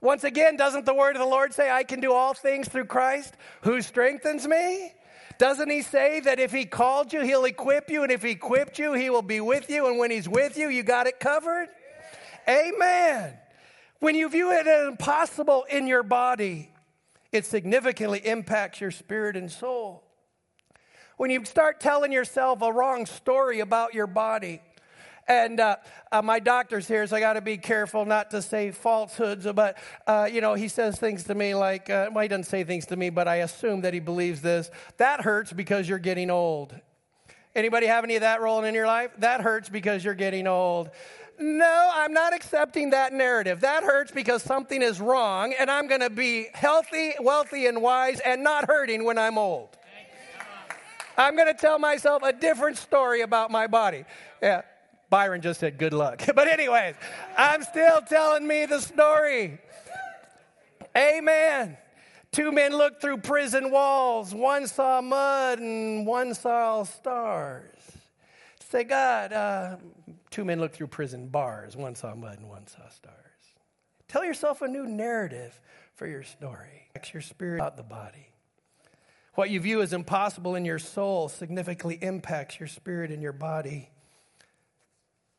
Once 0.00 0.24
again, 0.24 0.56
doesn't 0.56 0.86
the 0.86 0.94
word 0.94 1.14
of 1.14 1.20
the 1.20 1.28
Lord 1.28 1.52
say, 1.52 1.70
I 1.70 1.84
can 1.84 2.00
do 2.00 2.12
all 2.12 2.32
things 2.32 2.68
through 2.68 2.86
Christ 2.86 3.34
who 3.62 3.82
strengthens 3.82 4.46
me? 4.46 4.92
Doesn't 5.38 5.70
he 5.70 5.82
say 5.82 6.20
that 6.20 6.38
if 6.38 6.52
he 6.52 6.66
called 6.66 7.12
you, 7.12 7.22
he'll 7.22 7.44
equip 7.44 7.90
you, 7.90 8.02
and 8.02 8.12
if 8.12 8.22
he 8.22 8.30
equipped 8.30 8.78
you, 8.78 8.92
he 8.92 9.08
will 9.08 9.22
be 9.22 9.40
with 9.40 9.70
you, 9.70 9.86
and 9.88 9.98
when 9.98 10.10
he's 10.10 10.28
with 10.28 10.58
you, 10.58 10.68
you 10.68 10.82
got 10.82 11.06
it 11.06 11.18
covered? 11.18 11.68
Amen. 12.48 13.34
When 14.00 14.14
you 14.14 14.28
view 14.28 14.52
it 14.52 14.66
as 14.66 14.88
impossible 14.88 15.64
in 15.70 15.86
your 15.86 16.02
body, 16.02 16.70
it 17.32 17.46
significantly 17.46 18.20
impacts 18.24 18.80
your 18.80 18.90
spirit 18.90 19.36
and 19.36 19.50
soul. 19.50 20.04
When 21.16 21.30
you 21.30 21.44
start 21.44 21.80
telling 21.80 22.12
yourself 22.12 22.62
a 22.62 22.72
wrong 22.72 23.06
story 23.06 23.60
about 23.60 23.94
your 23.94 24.06
body, 24.06 24.62
and 25.28 25.60
uh, 25.60 25.76
uh, 26.10 26.22
my 26.22 26.40
doctor's 26.40 26.88
here, 26.88 27.06
so 27.06 27.14
I 27.14 27.20
got 27.20 27.34
to 27.34 27.40
be 27.40 27.56
careful 27.56 28.04
not 28.04 28.30
to 28.32 28.42
say 28.42 28.72
falsehoods. 28.72 29.46
But 29.54 29.78
uh, 30.06 30.28
you 30.30 30.40
know, 30.40 30.54
he 30.54 30.66
says 30.66 30.98
things 30.98 31.24
to 31.24 31.34
me 31.34 31.54
like, 31.54 31.88
uh, 31.88 32.10
well, 32.12 32.22
he 32.22 32.28
doesn't 32.28 32.44
say 32.44 32.64
things 32.64 32.86
to 32.86 32.96
me, 32.96 33.10
but 33.10 33.28
I 33.28 33.36
assume 33.36 33.82
that 33.82 33.94
he 33.94 34.00
believes 34.00 34.40
this. 34.40 34.70
That 34.96 35.20
hurts 35.20 35.52
because 35.52 35.88
you're 35.88 35.98
getting 35.98 36.30
old. 36.30 36.74
Anybody 37.54 37.86
have 37.86 38.04
any 38.04 38.14
of 38.14 38.20
that 38.20 38.40
rolling 38.40 38.68
in 38.68 38.74
your 38.74 38.86
life? 38.86 39.10
That 39.18 39.40
hurts 39.40 39.68
because 39.68 40.04
you're 40.04 40.14
getting 40.14 40.46
old. 40.46 40.90
No, 41.40 41.90
I'm 41.94 42.12
not 42.12 42.34
accepting 42.34 42.90
that 42.90 43.14
narrative. 43.14 43.60
That 43.60 43.82
hurts 43.82 44.12
because 44.12 44.42
something 44.42 44.82
is 44.82 45.00
wrong, 45.00 45.54
and 45.58 45.70
I'm 45.70 45.88
going 45.88 46.02
to 46.02 46.10
be 46.10 46.48
healthy, 46.52 47.14
wealthy, 47.18 47.66
and 47.66 47.80
wise 47.80 48.20
and 48.20 48.44
not 48.44 48.66
hurting 48.66 49.04
when 49.04 49.16
I'm 49.16 49.38
old. 49.38 49.70
I'm 51.16 51.36
going 51.36 51.48
to 51.48 51.54
tell 51.54 51.78
myself 51.78 52.22
a 52.22 52.32
different 52.32 52.76
story 52.76 53.22
about 53.22 53.50
my 53.50 53.66
body. 53.66 54.04
Yeah, 54.42 54.62
Byron 55.08 55.40
just 55.40 55.60
said 55.60 55.78
good 55.78 55.94
luck. 55.94 56.22
But, 56.34 56.46
anyways, 56.46 56.94
I'm 57.36 57.62
still 57.62 58.02
telling 58.02 58.46
me 58.46 58.66
the 58.66 58.80
story. 58.80 59.58
Amen. 60.96 61.78
Two 62.32 62.52
men 62.52 62.76
looked 62.76 63.00
through 63.00 63.18
prison 63.18 63.70
walls. 63.70 64.34
One 64.34 64.66
saw 64.66 65.00
mud 65.00 65.58
and 65.58 66.06
one 66.06 66.34
saw 66.34 66.84
stars. 66.84 67.79
Say, 68.70 68.84
God, 68.84 69.32
uh, 69.32 69.76
two 70.30 70.44
men 70.44 70.60
looked 70.60 70.76
through 70.76 70.86
prison 70.86 71.26
bars. 71.26 71.76
One 71.76 71.96
saw 71.96 72.14
mud 72.14 72.38
and 72.38 72.48
one 72.48 72.68
saw 72.68 72.88
stars. 72.88 73.16
Tell 74.06 74.24
yourself 74.24 74.62
a 74.62 74.68
new 74.68 74.86
narrative 74.86 75.60
for 75.96 76.06
your 76.06 76.22
story. 76.22 76.88
Your 77.12 77.22
spirit 77.22 77.60
out 77.60 77.76
the 77.76 77.82
body. 77.82 78.28
What 79.34 79.50
you 79.50 79.58
view 79.58 79.82
as 79.82 79.92
impossible 79.92 80.54
in 80.54 80.64
your 80.64 80.78
soul 80.78 81.28
significantly 81.28 81.98
impacts 82.00 82.60
your 82.60 82.68
spirit 82.68 83.10
and 83.10 83.22
your 83.22 83.32
body. 83.32 83.90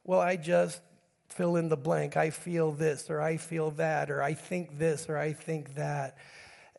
Well, 0.03 0.19
I 0.19 0.35
just 0.35 0.81
fill 1.29 1.55
in 1.55 1.69
the 1.69 1.77
blank. 1.77 2.17
I 2.17 2.31
feel 2.31 2.71
this, 2.71 3.09
or 3.09 3.21
I 3.21 3.37
feel 3.37 3.71
that, 3.71 4.11
or 4.11 4.21
I 4.21 4.33
think 4.33 4.77
this, 4.77 5.07
or 5.07 5.17
I 5.17 5.31
think 5.31 5.75
that 5.75 6.17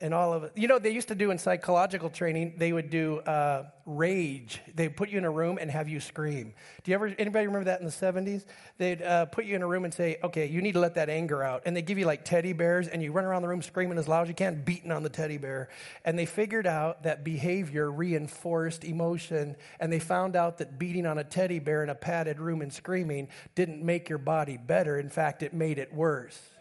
and 0.02 0.12
all 0.12 0.32
of 0.32 0.42
it. 0.42 0.52
You 0.56 0.66
know, 0.66 0.78
they 0.80 0.90
used 0.90 1.08
to 1.08 1.14
do 1.14 1.30
in 1.30 1.38
psychological 1.38 2.10
training, 2.10 2.54
they 2.58 2.72
would 2.72 2.90
do 2.90 3.20
uh, 3.20 3.66
rage. 3.86 4.60
They'd 4.74 4.96
put 4.96 5.08
you 5.08 5.18
in 5.18 5.24
a 5.24 5.30
room 5.30 5.58
and 5.60 5.70
have 5.70 5.88
you 5.88 6.00
scream. 6.00 6.52
Do 6.82 6.90
you 6.90 6.96
ever, 6.96 7.14
anybody 7.18 7.46
remember 7.46 7.66
that 7.66 7.80
in 7.80 7.86
the 7.86 7.92
70s? 7.92 8.44
They'd 8.78 9.00
uh, 9.00 9.26
put 9.26 9.44
you 9.44 9.54
in 9.54 9.62
a 9.62 9.66
room 9.66 9.84
and 9.84 9.94
say, 9.94 10.18
okay, 10.24 10.46
you 10.46 10.60
need 10.60 10.72
to 10.72 10.80
let 10.80 10.96
that 10.96 11.08
anger 11.08 11.42
out. 11.42 11.62
And 11.66 11.76
they 11.76 11.82
give 11.82 11.98
you 11.98 12.04
like 12.04 12.24
teddy 12.24 12.52
bears 12.52 12.88
and 12.88 13.00
you 13.00 13.12
run 13.12 13.24
around 13.24 13.42
the 13.42 13.48
room 13.48 13.62
screaming 13.62 13.96
as 13.96 14.08
loud 14.08 14.22
as 14.22 14.28
you 14.28 14.34
can, 14.34 14.62
beating 14.64 14.90
on 14.90 15.04
the 15.04 15.08
teddy 15.08 15.38
bear. 15.38 15.68
And 16.04 16.18
they 16.18 16.26
figured 16.26 16.66
out 16.66 17.04
that 17.04 17.22
behavior 17.22 17.90
reinforced 17.90 18.84
emotion. 18.84 19.54
And 19.78 19.92
they 19.92 20.00
found 20.00 20.34
out 20.34 20.58
that 20.58 20.80
beating 20.80 21.06
on 21.06 21.18
a 21.18 21.24
teddy 21.24 21.60
bear 21.60 21.84
in 21.84 21.90
a 21.90 21.94
padded 21.94 22.40
room 22.40 22.60
and 22.60 22.72
screaming 22.72 23.28
didn't 23.54 23.84
make 23.84 24.08
your 24.08 24.18
body 24.18 24.56
better. 24.56 24.98
In 24.98 25.08
fact, 25.08 25.44
it 25.44 25.54
made 25.54 25.78
it 25.78 25.94
worse. 25.94 26.51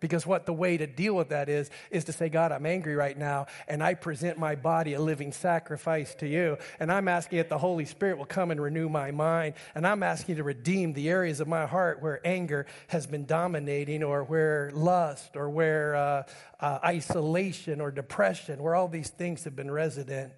Because 0.00 0.26
what 0.26 0.44
the 0.44 0.52
way 0.52 0.76
to 0.76 0.86
deal 0.86 1.14
with 1.14 1.30
that 1.30 1.48
is, 1.48 1.70
is 1.90 2.04
to 2.04 2.12
say, 2.12 2.28
God, 2.28 2.52
I'm 2.52 2.66
angry 2.66 2.94
right 2.94 3.16
now, 3.16 3.46
and 3.66 3.82
I 3.82 3.94
present 3.94 4.38
my 4.38 4.54
body 4.54 4.92
a 4.92 5.00
living 5.00 5.32
sacrifice 5.32 6.14
to 6.16 6.28
you. 6.28 6.58
And 6.78 6.92
I'm 6.92 7.08
asking 7.08 7.38
that 7.38 7.48
the 7.48 7.58
Holy 7.58 7.86
Spirit 7.86 8.18
will 8.18 8.26
come 8.26 8.50
and 8.50 8.60
renew 8.60 8.90
my 8.90 9.10
mind. 9.10 9.54
And 9.74 9.86
I'm 9.86 10.02
asking 10.02 10.36
to 10.36 10.44
redeem 10.44 10.92
the 10.92 11.08
areas 11.08 11.40
of 11.40 11.48
my 11.48 11.64
heart 11.64 12.02
where 12.02 12.20
anger 12.26 12.66
has 12.88 13.06
been 13.06 13.24
dominating, 13.24 14.04
or 14.04 14.24
where 14.24 14.70
lust, 14.74 15.36
or 15.36 15.48
where 15.48 15.96
uh, 15.96 16.22
uh, 16.60 16.78
isolation, 16.84 17.80
or 17.80 17.90
depression, 17.90 18.62
where 18.62 18.74
all 18.74 18.88
these 18.88 19.08
things 19.08 19.44
have 19.44 19.56
been 19.56 19.70
resident. 19.70 20.32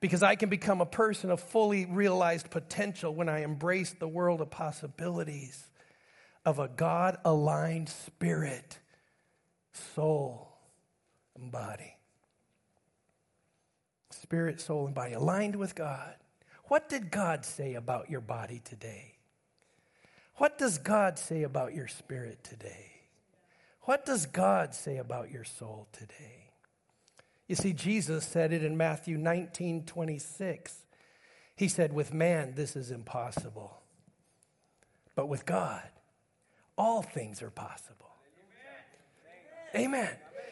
Because 0.00 0.22
I 0.22 0.36
can 0.36 0.50
become 0.50 0.80
a 0.82 0.86
person 0.86 1.30
of 1.30 1.40
fully 1.40 1.86
realized 1.86 2.50
potential 2.50 3.14
when 3.14 3.30
I 3.30 3.42
embrace 3.42 3.94
the 3.98 4.08
world 4.08 4.42
of 4.42 4.50
possibilities 4.50 5.70
of 6.44 6.58
a 6.58 6.68
God 6.68 7.18
aligned 7.24 7.88
spirit, 7.88 8.78
soul, 9.72 10.52
and 11.36 11.50
body. 11.52 11.96
Spirit, 14.10 14.60
soul, 14.60 14.86
and 14.86 14.94
body 14.94 15.14
aligned 15.14 15.56
with 15.56 15.74
God. 15.74 16.14
What 16.64 16.88
did 16.88 17.10
God 17.10 17.44
say 17.44 17.74
about 17.74 18.10
your 18.10 18.20
body 18.20 18.60
today? 18.64 19.14
What 20.36 20.58
does 20.58 20.78
God 20.78 21.18
say 21.18 21.42
about 21.42 21.74
your 21.74 21.88
spirit 21.88 22.42
today? 22.42 22.92
What 23.82 24.06
does 24.06 24.26
God 24.26 24.74
say 24.74 24.96
about 24.96 25.30
your 25.30 25.44
soul 25.44 25.88
today? 25.92 26.50
You 27.48 27.56
see, 27.56 27.72
Jesus 27.72 28.24
said 28.24 28.52
it 28.52 28.64
in 28.64 28.76
Matthew 28.76 29.18
19 29.18 29.84
26. 29.84 30.84
He 31.54 31.68
said, 31.68 31.92
With 31.92 32.14
man, 32.14 32.54
this 32.54 32.76
is 32.76 32.90
impossible. 32.90 33.82
But 35.14 35.28
with 35.28 35.44
God, 35.44 35.82
all 36.76 37.02
things 37.02 37.42
are 37.42 37.50
possible. 37.50 38.10
Amen. 39.74 40.10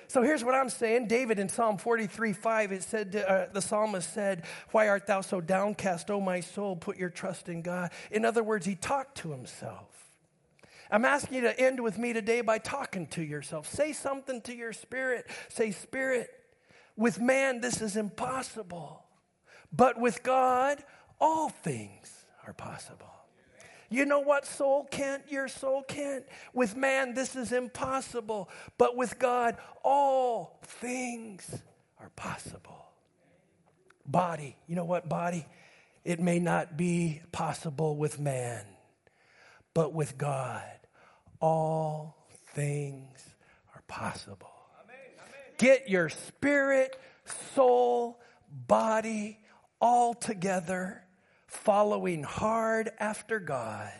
So 0.08 0.22
here's 0.22 0.42
what 0.42 0.54
I'm 0.56 0.70
saying. 0.70 1.06
David 1.06 1.38
in 1.38 1.48
Psalm 1.48 1.78
43 1.78 2.32
5, 2.32 2.72
it 2.72 2.82
said, 2.82 3.14
uh, 3.16 3.46
the 3.52 3.62
psalmist 3.62 4.12
said, 4.12 4.44
Why 4.72 4.88
art 4.88 5.06
thou 5.06 5.20
so 5.20 5.40
downcast, 5.40 6.10
O 6.10 6.20
my 6.20 6.40
soul? 6.40 6.74
Put 6.74 6.96
your 6.96 7.10
trust 7.10 7.48
in 7.48 7.62
God. 7.62 7.92
In 8.10 8.24
other 8.24 8.42
words, 8.42 8.66
he 8.66 8.74
talked 8.74 9.18
to 9.18 9.30
himself. 9.30 9.86
I'm 10.90 11.04
asking 11.04 11.36
you 11.36 11.42
to 11.42 11.60
end 11.60 11.80
with 11.80 11.96
me 11.96 12.12
today 12.12 12.40
by 12.40 12.58
talking 12.58 13.06
to 13.08 13.22
yourself. 13.22 13.68
Say 13.68 13.92
something 13.92 14.40
to 14.42 14.54
your 14.54 14.72
spirit. 14.72 15.26
Say, 15.48 15.70
Spirit, 15.70 16.28
with 16.96 17.20
man, 17.20 17.60
this 17.60 17.80
is 17.80 17.96
impossible. 17.96 19.04
But 19.72 20.00
with 20.00 20.24
God, 20.24 20.82
all 21.20 21.50
things 21.50 22.26
are 22.46 22.52
possible. 22.52 23.12
You 23.90 24.06
know 24.06 24.20
what 24.20 24.46
soul 24.46 24.86
can't? 24.88 25.22
Your 25.30 25.48
soul 25.48 25.82
can't. 25.82 26.24
With 26.54 26.76
man, 26.76 27.14
this 27.14 27.34
is 27.34 27.50
impossible. 27.50 28.48
But 28.78 28.96
with 28.96 29.18
God, 29.18 29.56
all 29.82 30.60
things 30.62 31.60
are 31.98 32.10
possible. 32.14 32.86
Body, 34.06 34.56
you 34.68 34.76
know 34.76 34.84
what, 34.84 35.08
body? 35.08 35.44
It 36.04 36.20
may 36.20 36.38
not 36.38 36.76
be 36.76 37.20
possible 37.32 37.96
with 37.96 38.18
man, 38.18 38.64
but 39.74 39.92
with 39.92 40.16
God, 40.16 40.62
all 41.40 42.16
things 42.54 43.18
are 43.74 43.82
possible. 43.88 44.50
Get 45.58 45.90
your 45.90 46.08
spirit, 46.08 46.96
soul, 47.54 48.20
body 48.50 49.38
all 49.80 50.14
together 50.14 51.02
following 51.50 52.22
hard 52.22 52.92
after 53.00 53.40
God, 53.40 53.92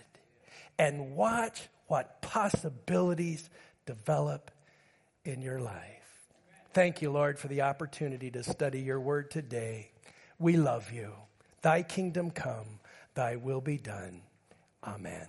and 0.79 1.17
watch 1.17 1.69
what 1.89 2.23
possibilities 2.23 3.51
develop 3.87 4.53
in 5.25 5.43
your 5.43 5.61
life. 5.61 5.75
Thank 6.73 7.03
you, 7.03 7.11
Lord, 7.11 7.39
for 7.39 7.49
the 7.49 7.63
opportunity 7.63 8.31
to 8.31 8.45
study 8.45 8.81
your 8.81 9.01
word 9.01 9.31
today. 9.33 9.91
We 10.39 10.57
love 10.57 10.93
you. 10.93 11.13
Thy 11.61 11.83
kingdom 11.83 12.31
come, 12.31 12.79
thy 13.15 13.35
will 13.35 13.61
be 13.61 13.77
done. 13.77 14.23
Amen. 14.85 15.27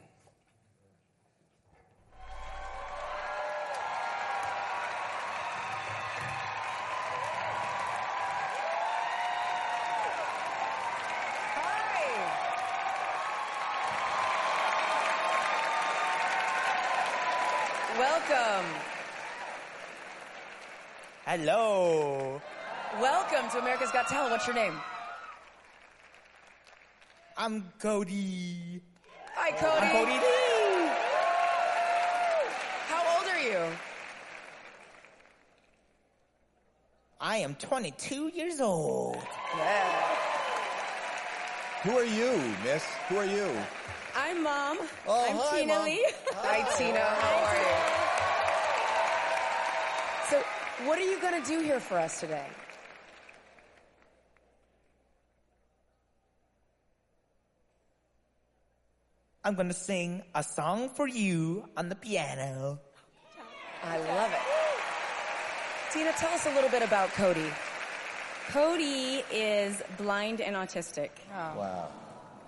Hello. 21.34 22.42
Welcome 23.00 23.50
to 23.52 23.60
America's 23.60 23.90
Got 23.90 24.10
Talent. 24.10 24.32
What's 24.32 24.46
your 24.46 24.54
name? 24.54 24.74
I'm 27.38 27.72
Cody. 27.80 28.82
Hi, 29.36 29.52
Cody. 29.52 29.86
I'm 29.86 29.92
Cody 29.94 30.12
Lee. 30.12 30.92
How 32.90 33.16
old 33.16 33.30
are 33.30 33.40
you? 33.40 33.78
I 37.22 37.38
am 37.38 37.56
22 37.56 38.32
years 38.36 38.60
old. 38.60 39.16
Yeah. 39.56 40.18
Who 41.84 41.92
are 41.92 42.04
you, 42.04 42.42
miss? 42.66 42.84
Who 43.08 43.16
are 43.16 43.26
you? 43.26 43.48
I'm 44.18 44.44
mom. 44.44 44.80
Oh, 45.08 45.26
I'm 45.30 45.38
hi, 45.38 45.60
Tina 45.62 45.76
Mom. 45.76 45.86
Lee. 45.86 46.06
Hi, 46.34 46.70
Tina. 46.78 47.00
How 47.00 47.46
are 47.46 47.96
you? 47.96 48.01
So, 50.82 50.88
what 50.88 50.98
are 51.00 51.04
you 51.04 51.20
going 51.22 51.42
to 51.42 51.48
do 51.48 51.60
here 51.62 51.80
for 51.80 51.98
us 51.98 52.20
today? 52.20 52.48
I'm 59.44 59.56
gonna 59.56 59.74
sing 59.74 60.22
a 60.36 60.44
song 60.44 60.90
for 60.90 61.08
you 61.08 61.68
on 61.76 61.90
the 61.90 61.96
piano. 61.96 62.80
I 63.84 63.98
love 63.98 64.32
it. 64.32 64.40
Tina, 65.92 66.12
tell 66.14 66.32
us 66.32 66.46
a 66.46 66.54
little 66.54 66.70
bit 66.70 66.84
about 66.84 67.10
Cody. 67.14 67.50
Cody 68.50 69.24
is 69.32 69.82
blind 69.98 70.42
and 70.42 70.56
autistic. 70.56 71.10
Oh. 71.34 71.58
Wow. 71.58 71.88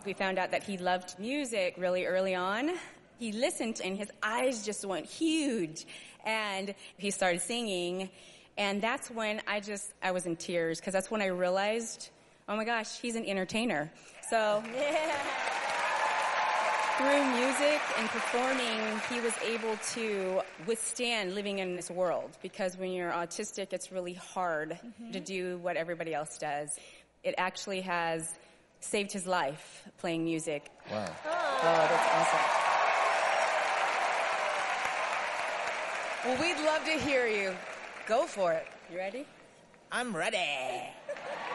We 0.06 0.14
found 0.14 0.38
out 0.38 0.52
that 0.52 0.62
he 0.62 0.78
loved 0.78 1.18
music 1.18 1.76
really 1.80 2.06
early 2.06 2.36
on. 2.36 2.74
He 3.20 3.32
listened 3.32 3.82
and 3.84 3.98
his 3.98 4.10
eyes 4.22 4.66
just 4.66 4.86
went 4.86 5.06
huge. 5.06 5.86
And 6.26 6.74
he 6.98 7.12
started 7.12 7.42
singing. 7.42 8.10
And 8.58 8.82
that's 8.82 9.10
when 9.10 9.42
I 9.48 9.60
just, 9.60 9.94
I 10.02 10.12
was 10.12 10.26
in 10.26 10.36
tears 10.36 10.80
because 10.80 10.94
that's 10.94 11.10
when 11.12 11.22
I 11.22 11.28
realized, 11.28 12.10
oh 12.48 12.56
my 12.56 12.66
gosh, 12.66 13.00
he's 13.00 13.16
an 13.16 13.26
entertainer. 13.26 13.92
So, 14.30 14.64
through 16.98 17.26
music 17.36 17.82
and 17.98 18.08
performing, 18.10 19.02
he 19.10 19.20
was 19.20 19.34
able 19.44 19.76
to 19.94 20.42
withstand 20.68 21.34
living 21.34 21.60
in 21.60 21.76
this 21.76 21.90
world 21.90 22.38
because 22.42 22.78
when 22.78 22.92
you're 22.92 23.12
autistic, 23.12 23.74
it's 23.74 23.92
really 23.92 24.14
hard 24.14 24.72
mm-hmm. 24.72 25.12
to 25.12 25.20
do 25.20 25.58
what 25.58 25.76
everybody 25.76 26.14
else 26.14 26.38
does. 26.38 26.80
It 27.24 27.36
actually 27.38 27.82
has 27.82 28.36
saved 28.80 29.12
his 29.12 29.26
life 29.26 29.84
playing 29.98 30.24
music. 30.24 30.70
Wow. 30.92 31.10
Oh, 31.26 31.62
that's 31.64 32.14
awesome. 32.14 32.63
Well, 36.26 36.42
we'd 36.42 36.64
love 36.64 36.86
to 36.86 36.92
hear 36.92 37.28
you. 37.28 37.54
Go 38.08 38.26
for 38.26 38.54
it. 38.54 38.66
You 38.90 38.98
ready? 38.98 39.26
I'm 39.92 40.16
ready. 40.16 40.38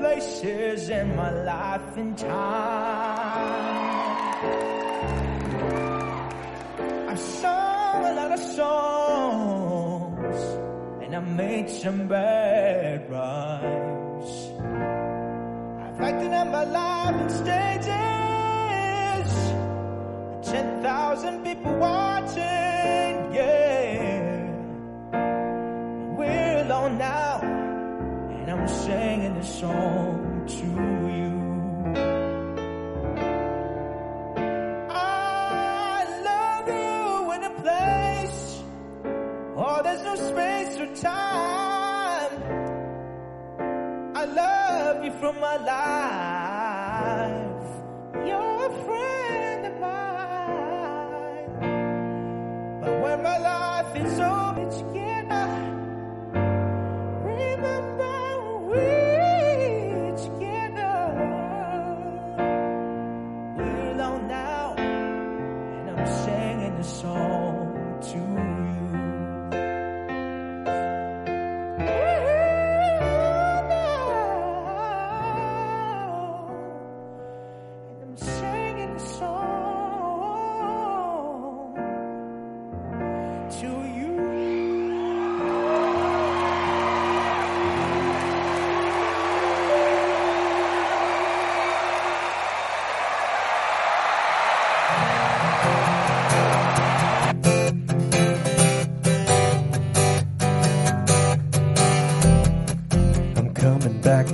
places 0.00 0.88
in 0.88 1.14
my 1.14 1.30
life 1.30 1.96
and 1.96 2.16
time. 2.16 2.30
I've 7.10 7.18
sung 7.18 8.04
a 8.10 8.12
lot 8.20 8.32
of 8.32 8.40
songs 8.60 10.40
and 11.02 11.14
I 11.14 11.20
made 11.20 11.68
some 11.68 12.08
bad 12.08 13.10
rhymes. 13.10 14.30
I've 15.84 16.00
acted 16.08 16.32
out 16.32 16.48
my 16.48 16.64
life 16.64 17.16
on 17.22 17.28
stages, 17.28 18.19
I'm 28.60 28.68
singing 28.68 29.34
this 29.36 29.58
song 29.58 30.44
to 30.46 30.66
you. 31.16 31.32
I 34.90 36.04
love 36.28 36.68
you 36.68 37.32
in 37.36 37.44
a 37.44 37.54
place, 37.62 38.62
oh, 39.56 39.80
there's 39.82 40.02
no 40.02 40.14
space 40.14 40.78
or 40.78 40.94
time. 40.94 42.42
I 44.14 44.24
love 44.26 45.04
you 45.06 45.12
from 45.12 45.40
my 45.40 45.56
life. 45.72 47.70
You're 48.26 48.66
a 48.66 48.72
friend 48.84 49.49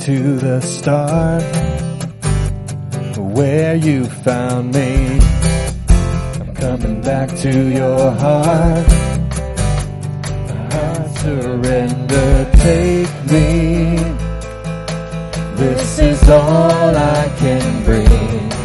to 0.06 0.36
the 0.36 0.60
start 0.60 1.42
where 3.18 3.74
you 3.74 4.04
found 4.04 4.72
me. 4.72 5.18
I'm 6.38 6.54
coming 6.54 7.00
back 7.00 7.36
to 7.38 7.50
your 7.50 8.12
heart. 8.12 8.86
I 10.70 11.08
surrender, 11.22 12.50
take 12.54 13.10
me. 13.32 13.96
This 15.56 15.98
is 15.98 16.22
all 16.30 16.96
I 16.96 17.28
can 17.40 17.84
bring. 17.84 18.55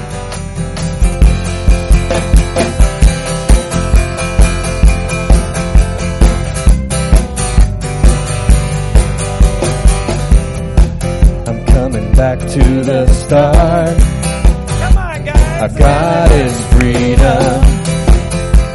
Back 12.21 12.37
to 12.37 12.63
the 12.83 13.07
start. 13.07 13.97
Come 14.81 14.97
on, 14.97 15.25
guys. 15.25 15.61
Our 15.63 15.79
God 15.79 16.31
is 16.45 16.55
freedom. 16.73 17.57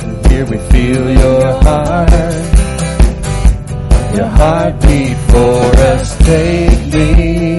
And 0.04 0.26
here 0.26 0.46
we 0.46 0.58
feel 0.72 1.04
your 1.24 1.46
heart. 1.62 2.10
Your 4.16 4.30
heartbeat 4.40 5.16
for 5.30 5.62
us, 5.92 6.18
take 6.26 6.82
me. 6.92 7.58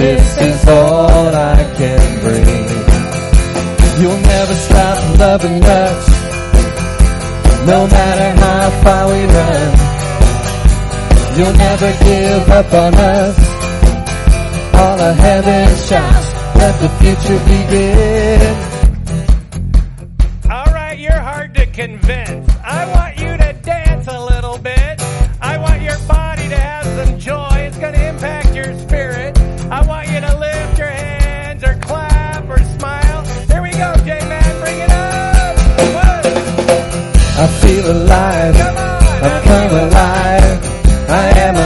This 0.00 0.26
is 0.48 0.68
all 0.68 1.28
I 1.52 1.60
can 1.76 2.04
bring. 2.24 2.64
You'll 4.00 4.24
never 4.32 4.54
stop 4.54 5.18
loving 5.18 5.62
us. 5.62 6.02
No 7.72 7.86
matter 7.96 8.30
how 8.40 8.70
far 8.84 9.02
we 9.12 9.20
run, 9.36 9.70
you'll 11.36 11.58
never 11.68 11.90
give 12.08 12.48
up 12.48 12.72
on 12.72 12.94
us. 12.94 13.53
All 14.76 15.00
of 15.00 15.16
heaven 15.16 15.76
shouts, 15.76 16.34
let 16.56 16.80
the 16.80 16.88
future 17.00 17.38
begin. 17.44 18.56
All 20.50 20.72
right, 20.72 20.98
you're 20.98 21.12
hard 21.12 21.54
to 21.54 21.66
convince. 21.66 22.48
I 22.64 22.86
want 22.94 23.18
you 23.18 23.36
to 23.36 23.52
dance 23.62 24.06
a 24.08 24.20
little 24.20 24.58
bit. 24.58 25.00
I 25.40 25.58
want 25.58 25.82
your 25.82 25.98
body 26.08 26.48
to 26.48 26.56
have 26.56 26.86
some 26.86 27.18
joy. 27.18 27.54
It's 27.66 27.78
going 27.78 27.94
to 27.94 28.08
impact 28.08 28.54
your 28.54 28.76
spirit. 28.80 29.38
I 29.70 29.86
want 29.86 30.08
you 30.08 30.20
to 30.20 30.38
lift 30.38 30.78
your 30.78 30.90
hands 30.90 31.62
or 31.64 31.74
clap 31.80 32.48
or 32.48 32.58
smile. 32.78 33.24
Here 33.46 33.62
we 33.62 33.70
go, 33.70 33.94
J-Man. 34.04 34.60
Bring 34.60 34.78
it 34.80 34.90
up. 34.90 35.56
One, 35.94 36.26
I 37.42 37.46
feel 37.62 37.90
alive. 37.90 38.56
Come 38.56 38.76
on. 38.76 39.04
I've 39.24 39.44
come 39.44 39.70
alive. 39.70 40.60
I 41.08 41.38
am 41.38 41.54
alive 41.54 41.63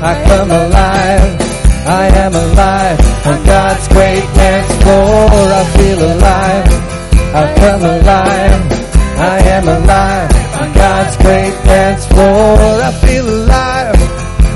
I 0.00 0.14
come 0.24 0.50
alive. 0.50 1.38
I 1.84 2.06
am 2.22 2.32
alive 2.32 3.26
on 3.26 3.44
God's 3.44 3.88
great 3.88 4.22
dance 4.38 4.72
floor. 4.82 5.28
I 5.58 5.64
feel 5.76 5.98
alive. 5.98 6.66
I 7.34 7.54
come 7.58 7.82
alive. 7.82 8.78
I 9.18 9.38
am 9.56 9.66
alive 9.66 10.30
on 10.60 10.72
God's 10.72 11.16
great 11.16 11.54
dance 11.64 12.06
floor. 12.06 12.58
I 12.88 12.92
feel 13.04 13.28
alive. 13.28 13.96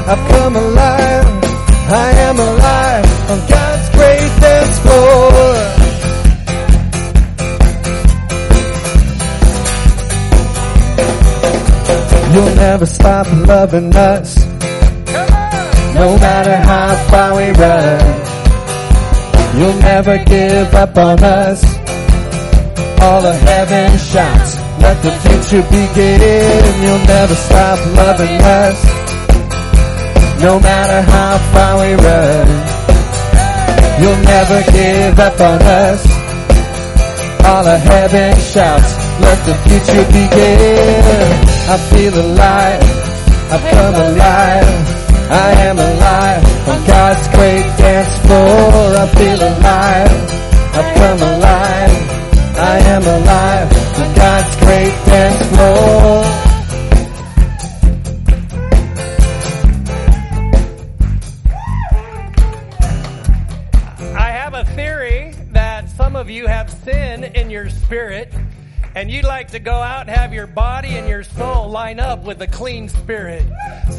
I've 0.07 0.29
come 0.31 0.57
alive. 0.57 1.27
I 1.91 2.11
am 2.29 2.39
alive 2.39 3.31
on 3.31 3.39
God's 3.49 3.89
great 3.97 4.41
dance 4.41 4.79
floor. 4.79 5.33
You'll 12.33 12.55
never 12.55 12.87
stop 12.87 13.27
loving 13.47 13.95
us. 13.97 14.42
No 15.95 16.17
matter 16.19 16.57
how 16.57 16.95
far 17.11 17.37
we 17.37 17.51
run. 17.53 18.01
You'll 19.59 19.81
never 19.81 20.17
give 20.25 20.75
up 20.75 20.97
on 20.97 21.23
us. 21.23 21.63
All 23.03 23.25
of 23.27 23.37
heaven 23.41 23.99
shouts, 23.99 24.57
let 24.81 24.97
the 25.03 25.13
future 25.25 25.63
begin. 25.69 26.83
You'll 26.83 27.07
never 27.07 27.35
stop 27.35 27.79
loving 27.97 28.41
us, 28.63 28.79
no 30.41 30.59
matter 30.61 31.01
how 31.11 31.39
far 31.53 31.73
we 31.83 31.95
run. 31.95 32.47
You'll 34.01 34.23
never 34.35 34.63
give 34.73 35.19
up 35.19 35.39
on 35.41 35.61
us. 35.63 36.03
All 37.45 37.67
of 37.67 37.81
heaven 37.81 38.35
shouts, 38.39 38.91
let 39.21 39.39
the 39.45 39.55
future 39.67 40.07
begin. 40.07 41.33
I 41.69 41.77
feel 41.91 42.15
alive, 42.15 42.83
I've 43.53 43.65
come 43.75 43.95
alive, 43.95 44.92
I 45.31 45.53
am 45.69 45.79
alive 45.79 46.69
on 46.69 46.87
God's 46.87 47.29
great 47.29 47.67
dance 47.79 48.19
floor. 48.27 48.97
I 48.97 49.07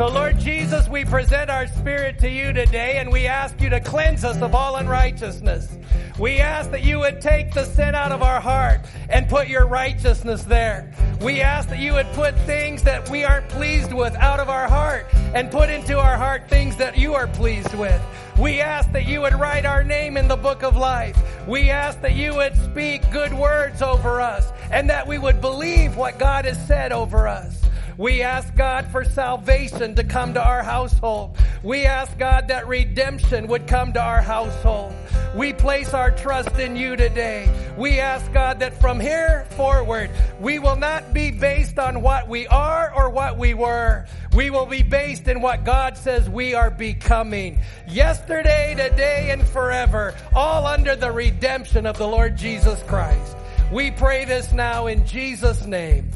So 0.04 0.10
Lord 0.10 0.38
Jesus, 0.38 0.90
we 0.90 1.06
present 1.06 1.50
our 1.50 1.66
spirit 1.66 2.20
to 2.20 2.30
you 2.30 2.52
today 2.52 2.98
and 2.98 3.10
we 3.10 3.26
ask 3.26 3.62
you 3.62 3.70
to 3.70 3.80
cleanse 3.80 4.26
us 4.26 4.42
of 4.42 4.54
all 4.54 4.76
unrighteousness. 4.76 5.78
We 6.20 6.40
ask 6.40 6.72
that 6.72 6.84
you 6.84 7.00
would 7.00 7.22
take 7.22 7.54
the 7.54 7.64
sin 7.64 7.96
out 7.96 8.12
of 8.12 8.22
our 8.22 8.42
heart 8.42 8.82
and 9.08 9.30
put 9.30 9.48
your 9.48 9.66
righteousness 9.66 10.44
there. 10.44 10.92
We 11.22 11.40
ask 11.40 11.70
that 11.70 11.80
you 11.80 11.94
would 11.94 12.08
put 12.08 12.38
things 12.40 12.84
that 12.84 13.10
we 13.10 13.24
aren't 13.24 13.48
pleased 13.48 13.94
with 13.94 14.14
out 14.16 14.42
of 14.42 14.50
our 14.50 14.68
heart 14.68 15.06
and 15.34 15.50
put 15.50 15.70
into 15.70 15.98
our 15.98 16.18
heart 16.18 16.50
things 16.50 16.76
that 16.76 16.98
you 16.98 17.14
are 17.14 17.28
pleased 17.28 17.74
with. 17.74 18.02
We 18.38 18.60
ask 18.60 18.92
that 18.92 19.08
you 19.08 19.22
would 19.22 19.36
write 19.36 19.66
our 19.66 19.86
name 19.86 20.18
in 20.18 20.28
the 20.28 20.36
book 20.36 20.64
of 20.64 20.76
life. 20.76 21.18
We 21.48 21.70
ask 21.70 22.02
that 22.02 22.14
you 22.14 22.36
would 22.36 22.58
speak 22.58 23.10
good 23.10 23.34
words 23.34 23.82
over 23.82 24.20
us 24.20 24.52
and 24.70 24.90
that 24.90 25.08
we 25.08 25.18
would 25.18 25.40
believe 25.40 25.96
what 25.96 26.20
God 26.20 26.44
has 26.44 26.62
said 26.68 26.92
over 26.92 27.26
us. 27.26 27.63
We 27.98 28.22
ask 28.24 28.56
God 28.56 28.88
for 28.88 29.04
salvation 29.04 29.96
to 29.96 30.04
come 30.04 30.34
to 30.34 30.44
our 30.44 30.64
household. 30.64 31.38
We 31.62 31.86
ask 31.86 32.18
God 32.18 32.48
that 32.48 32.68
redemption 32.68 33.48
would 33.48 33.68
come 33.68 33.94
to 33.94 34.02
our 34.02 34.22
household. 34.22 34.94
We 35.36 35.54
place 35.54 35.94
our 35.94 36.12
trust 36.12 36.58
in 36.60 36.76
you 36.76 36.96
today. 36.96 37.50
We 37.78 38.00
ask 38.00 38.32
God 38.34 38.60
that 38.60 38.80
from 38.80 39.00
here 39.00 39.46
forward, 39.52 40.10
we 40.40 40.60
will 40.60 40.76
not 40.76 41.14
be 41.14 41.32
based 41.32 41.80
on 41.80 42.02
what 42.02 42.28
we 42.28 42.48
are 42.48 42.94
or 42.96 43.10
what 43.10 43.38
we 43.38 43.54
were. 43.54 44.06
We 44.36 44.50
will 44.50 44.66
be 44.66 44.84
based 44.84 45.28
in 45.28 45.42
what 45.42 45.64
God 45.64 45.98
says 45.98 46.30
we 46.30 46.54
are 46.54 46.72
becoming. 46.72 47.60
Yesterday, 47.88 48.76
today, 48.76 49.30
and 49.32 49.48
forever, 49.48 50.16
all 50.36 50.66
under 50.66 50.96
the 50.96 51.12
redemption 51.12 51.86
of 51.86 51.98
the 51.98 52.08
Lord 52.08 52.38
Jesus 52.38 52.82
Christ. 52.84 53.38
We 53.72 53.92
pray 53.92 54.26
this 54.26 54.52
now 54.52 54.88
in 54.88 55.06
Jesus' 55.06 55.66
name. 55.66 56.12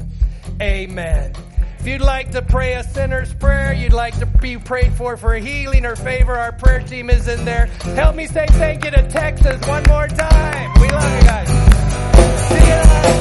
Amen. 0.60 1.32
If 1.80 1.86
you'd 1.86 2.00
like 2.00 2.32
to 2.32 2.42
pray 2.42 2.74
a 2.74 2.82
sinner's 2.82 3.32
prayer, 3.34 3.72
you'd 3.72 3.92
like 3.92 4.18
to 4.18 4.26
be 4.26 4.56
prayed 4.58 4.92
for 4.94 5.16
for 5.16 5.34
healing 5.34 5.86
or 5.86 5.94
favor, 5.94 6.34
our 6.34 6.50
prayer 6.50 6.80
team 6.80 7.08
is 7.08 7.28
in 7.28 7.44
there. 7.44 7.66
Help 7.94 8.16
me 8.16 8.26
say 8.26 8.46
thank 8.46 8.84
you 8.84 8.90
to 8.90 9.08
Texas 9.08 9.60
one 9.66 9.84
more 9.88 10.08
time. 10.08 10.72
We 10.80 10.88
love 10.88 11.14
you 11.14 11.22
guys. 11.22 11.48
See 12.48 12.66
you 12.66 12.82
time. 12.82 13.18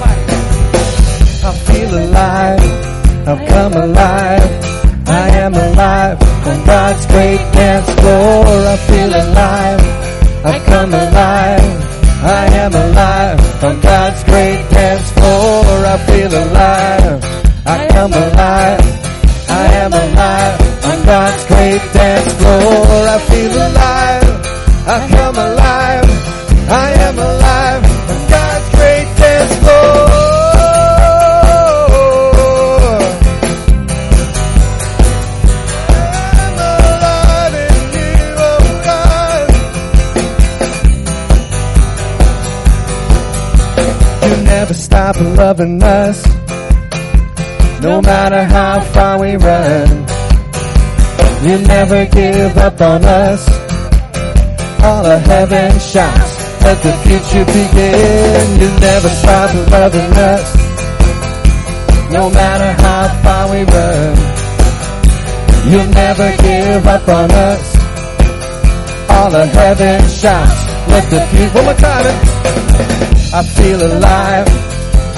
I 1.46 1.54
feel 1.68 1.98
alive. 1.98 3.28
I've 3.28 3.48
come 3.48 3.74
alive. 3.74 4.68
I 5.08 5.30
am 5.38 5.54
alive 5.54 6.22
on 6.48 6.66
God's 6.66 7.06
great 7.06 7.38
dance 7.54 7.90
floor. 8.02 8.46
I 8.48 8.78
feel 8.78 9.10
alive. 9.10 9.82
I've 10.46 10.66
come 10.66 10.94
alive. 10.94 11.88
I 12.24 12.46
am 12.64 12.74
alive 12.74 13.64
on 13.64 13.80
God's 13.82 14.24
great 14.24 14.70
dance 14.72 15.12
floor. 15.12 15.86
I 15.86 15.98
feel 16.08 16.34
alive. 16.34 17.27
I 17.98 18.00
come 18.00 18.14
alive. 18.14 18.86
I 19.50 19.66
am 19.84 19.92
alive 19.92 20.62
on 20.86 20.98
God's 21.04 21.46
great 21.48 21.82
dance 21.94 22.32
floor. 22.34 23.08
I 23.10 23.18
feel 23.30 23.52
alive. 23.52 24.24
I 24.86 25.08
come 25.16 25.36
alive. 25.36 26.10
I 26.70 26.92
am 27.08 27.18
alive 27.18 27.84
on 28.12 28.20
God's 28.30 28.70
great 28.76 29.08
dance 29.18 29.56
floor. 29.64 30.06
I'm 36.38 36.58
alive 36.70 37.56
in 37.66 37.78
you, 37.98 38.22
oh 38.38 38.62
God. 38.86 39.46
You 44.30 44.36
never 44.44 44.76
stop 44.76 45.16
loving 45.20 45.82
us, 45.82 46.27
no 47.88 48.02
matter 48.02 48.44
how 48.44 48.82
far 48.94 49.18
we 49.18 49.38
run. 49.38 49.88
You 51.48 51.56
never 51.76 52.06
give 52.06 52.58
up 52.58 52.82
on 52.82 53.02
us. 53.06 53.42
All 54.84 55.06
of 55.06 55.22
heaven 55.22 55.72
shouts, 55.80 56.34
let 56.66 56.78
the 56.84 56.94
future 57.06 57.46
begin. 57.46 58.46
You 58.62 58.70
never 58.88 59.10
stop 59.22 59.50
loving 59.72 60.14
us, 60.34 60.48
no 62.12 62.30
matter 62.30 62.72
how 62.84 63.04
far 63.24 63.44
we 63.54 63.62
run. 63.64 64.16
You'll 65.70 65.92
never 66.04 66.30
give 66.44 66.86
up 66.96 67.08
on 67.08 67.32
us. 67.32 67.66
All 69.16 69.34
of 69.34 69.50
heaven 69.62 70.00
shouts, 70.10 70.60
let 70.92 71.06
the 71.10 71.22
future. 71.32 71.56
One 71.56 71.66
more 71.66 71.74
time. 71.90 72.18
I 73.40 73.42
feel 73.56 73.82
alive. 73.82 74.48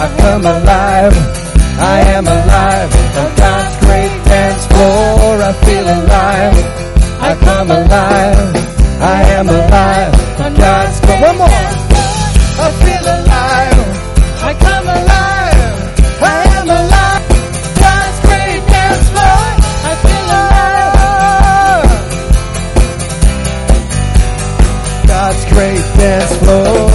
I 0.03 0.07
come 0.21 0.45
alive. 0.45 1.38
I 1.81 1.99
am 2.17 2.27
alive 2.27 2.91
on 3.21 3.35
God's 3.35 3.75
great 3.85 4.11
dance 4.27 4.65
floor. 4.67 5.41
I 5.41 5.53
feel 5.63 5.87
alive. 5.87 6.57
I 7.21 7.35
come 7.39 7.71
alive. 7.71 8.55
I 9.01 9.23
am 9.39 9.47
alive 9.47 10.13
on 10.41 10.53
God's 10.55 10.99
great. 10.99 11.21
One 11.21 11.37
more. 11.37 11.47
I 11.47 12.69
feel 12.83 13.05
alive. 13.17 13.79
I 14.43 14.53
come 14.59 14.87
alive. 14.99 15.75
I 16.21 16.43
am 16.59 16.67
alive. 16.67 17.23
God's 17.79 18.19
great 18.27 18.61
dance 18.75 19.09
floor. 19.09 19.39
I 19.89 19.93
feel 20.03 20.27
alive. 20.35 20.99
But 25.07 25.35
he's 25.71 26.88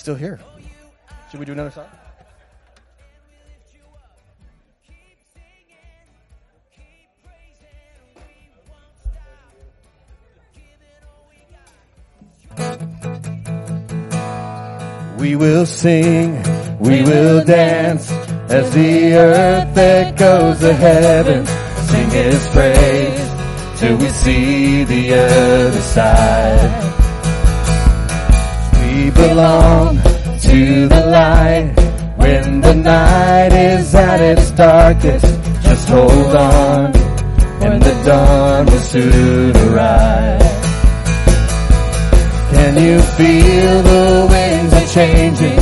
still 0.00 0.14
here. 0.14 0.40
Should 1.30 1.40
we 1.40 1.46
do 1.46 1.52
another 1.52 1.70
song? 1.70 1.86
We 15.18 15.36
will 15.36 15.66
sing, 15.66 16.42
we 16.78 17.02
will 17.02 17.44
dance 17.44 18.10
as 18.10 18.72
the 18.72 19.14
earth 19.16 19.76
echoes 19.76 20.60
the 20.60 20.72
heavens. 20.72 21.48
Sing 21.90 22.10
His 22.10 22.48
praise 22.48 23.78
till 23.78 23.96
we 23.98 24.08
see 24.08 24.84
the 24.84 25.12
other 25.12 25.80
side. 25.82 26.89
Belong 29.20 29.96
to 30.40 30.88
the 30.88 31.06
light 31.06 31.74
when 32.16 32.60
the 32.62 32.74
night 32.74 33.52
is 33.52 33.94
at 33.94 34.20
its 34.20 34.50
darkest. 34.52 35.24
Just 35.62 35.88
hold 35.88 36.34
on, 36.34 36.96
and 37.62 37.82
the 37.82 38.02
dawn 38.04 38.66
will 38.66 38.78
soon 38.78 39.56
arrive. 39.68 40.40
Can 42.50 42.74
you 42.82 43.00
feel 43.18 43.82
the 43.82 44.26
winds 44.30 44.72
are 44.74 44.88
changing? 44.88 45.60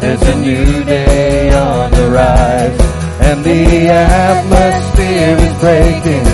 There's 0.00 0.22
a 0.22 0.36
new 0.40 0.84
day 0.84 1.52
on 1.54 1.90
the 1.92 2.10
rise, 2.10 2.80
and 3.20 3.44
the 3.44 3.88
atmosphere 3.88 5.36
is 5.46 5.54
breaking 5.60 6.26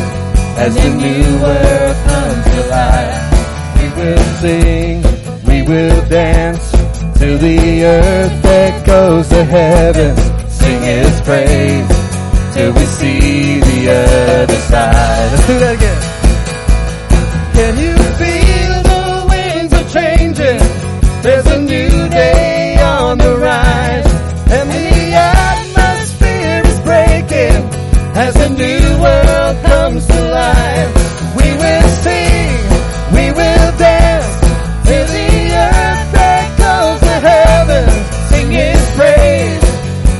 as 0.56 0.74
the 0.74 0.90
new 0.94 1.44
earth 1.44 1.98
comes 2.08 2.44
to 2.54 2.60
life. 2.70 3.20
We 3.76 3.86
will 4.02 4.24
sing, 4.40 5.13
will 5.66 6.08
dance 6.08 6.70
to 7.18 7.38
the 7.38 7.84
earth 7.84 8.42
that 8.42 8.86
goes 8.86 9.28
to 9.28 9.44
heaven. 9.44 10.16
Sing 10.48 10.82
his 10.82 11.20
praise 11.22 11.88
till 12.54 12.72
we 12.72 12.84
see 12.86 13.60
the 13.60 13.80
other 13.90 14.60
side. 14.70 15.32
Let's 15.32 15.46
do 15.46 15.58
that 15.58 15.74
again. 15.78 16.00
Can 17.54 17.74
you 17.84 17.94
feel 18.20 18.74
the 18.92 19.02
winds 19.30 19.72
are 19.74 19.88
changing? 19.98 20.60
There's 21.22 21.46
a 21.46 21.60
new 21.60 22.08
day 22.08 22.78
on 22.80 23.18
the 23.18 23.36
rise. 23.36 24.06
And 24.56 24.70
the 24.70 25.14
atmosphere 25.14 26.62
is 26.66 26.80
breaking 26.80 27.60
as 28.16 28.36
a 28.36 28.48
new 28.50 28.84
world 29.02 29.64
comes 29.64 30.06
to 30.06 30.20
life. 30.30 30.53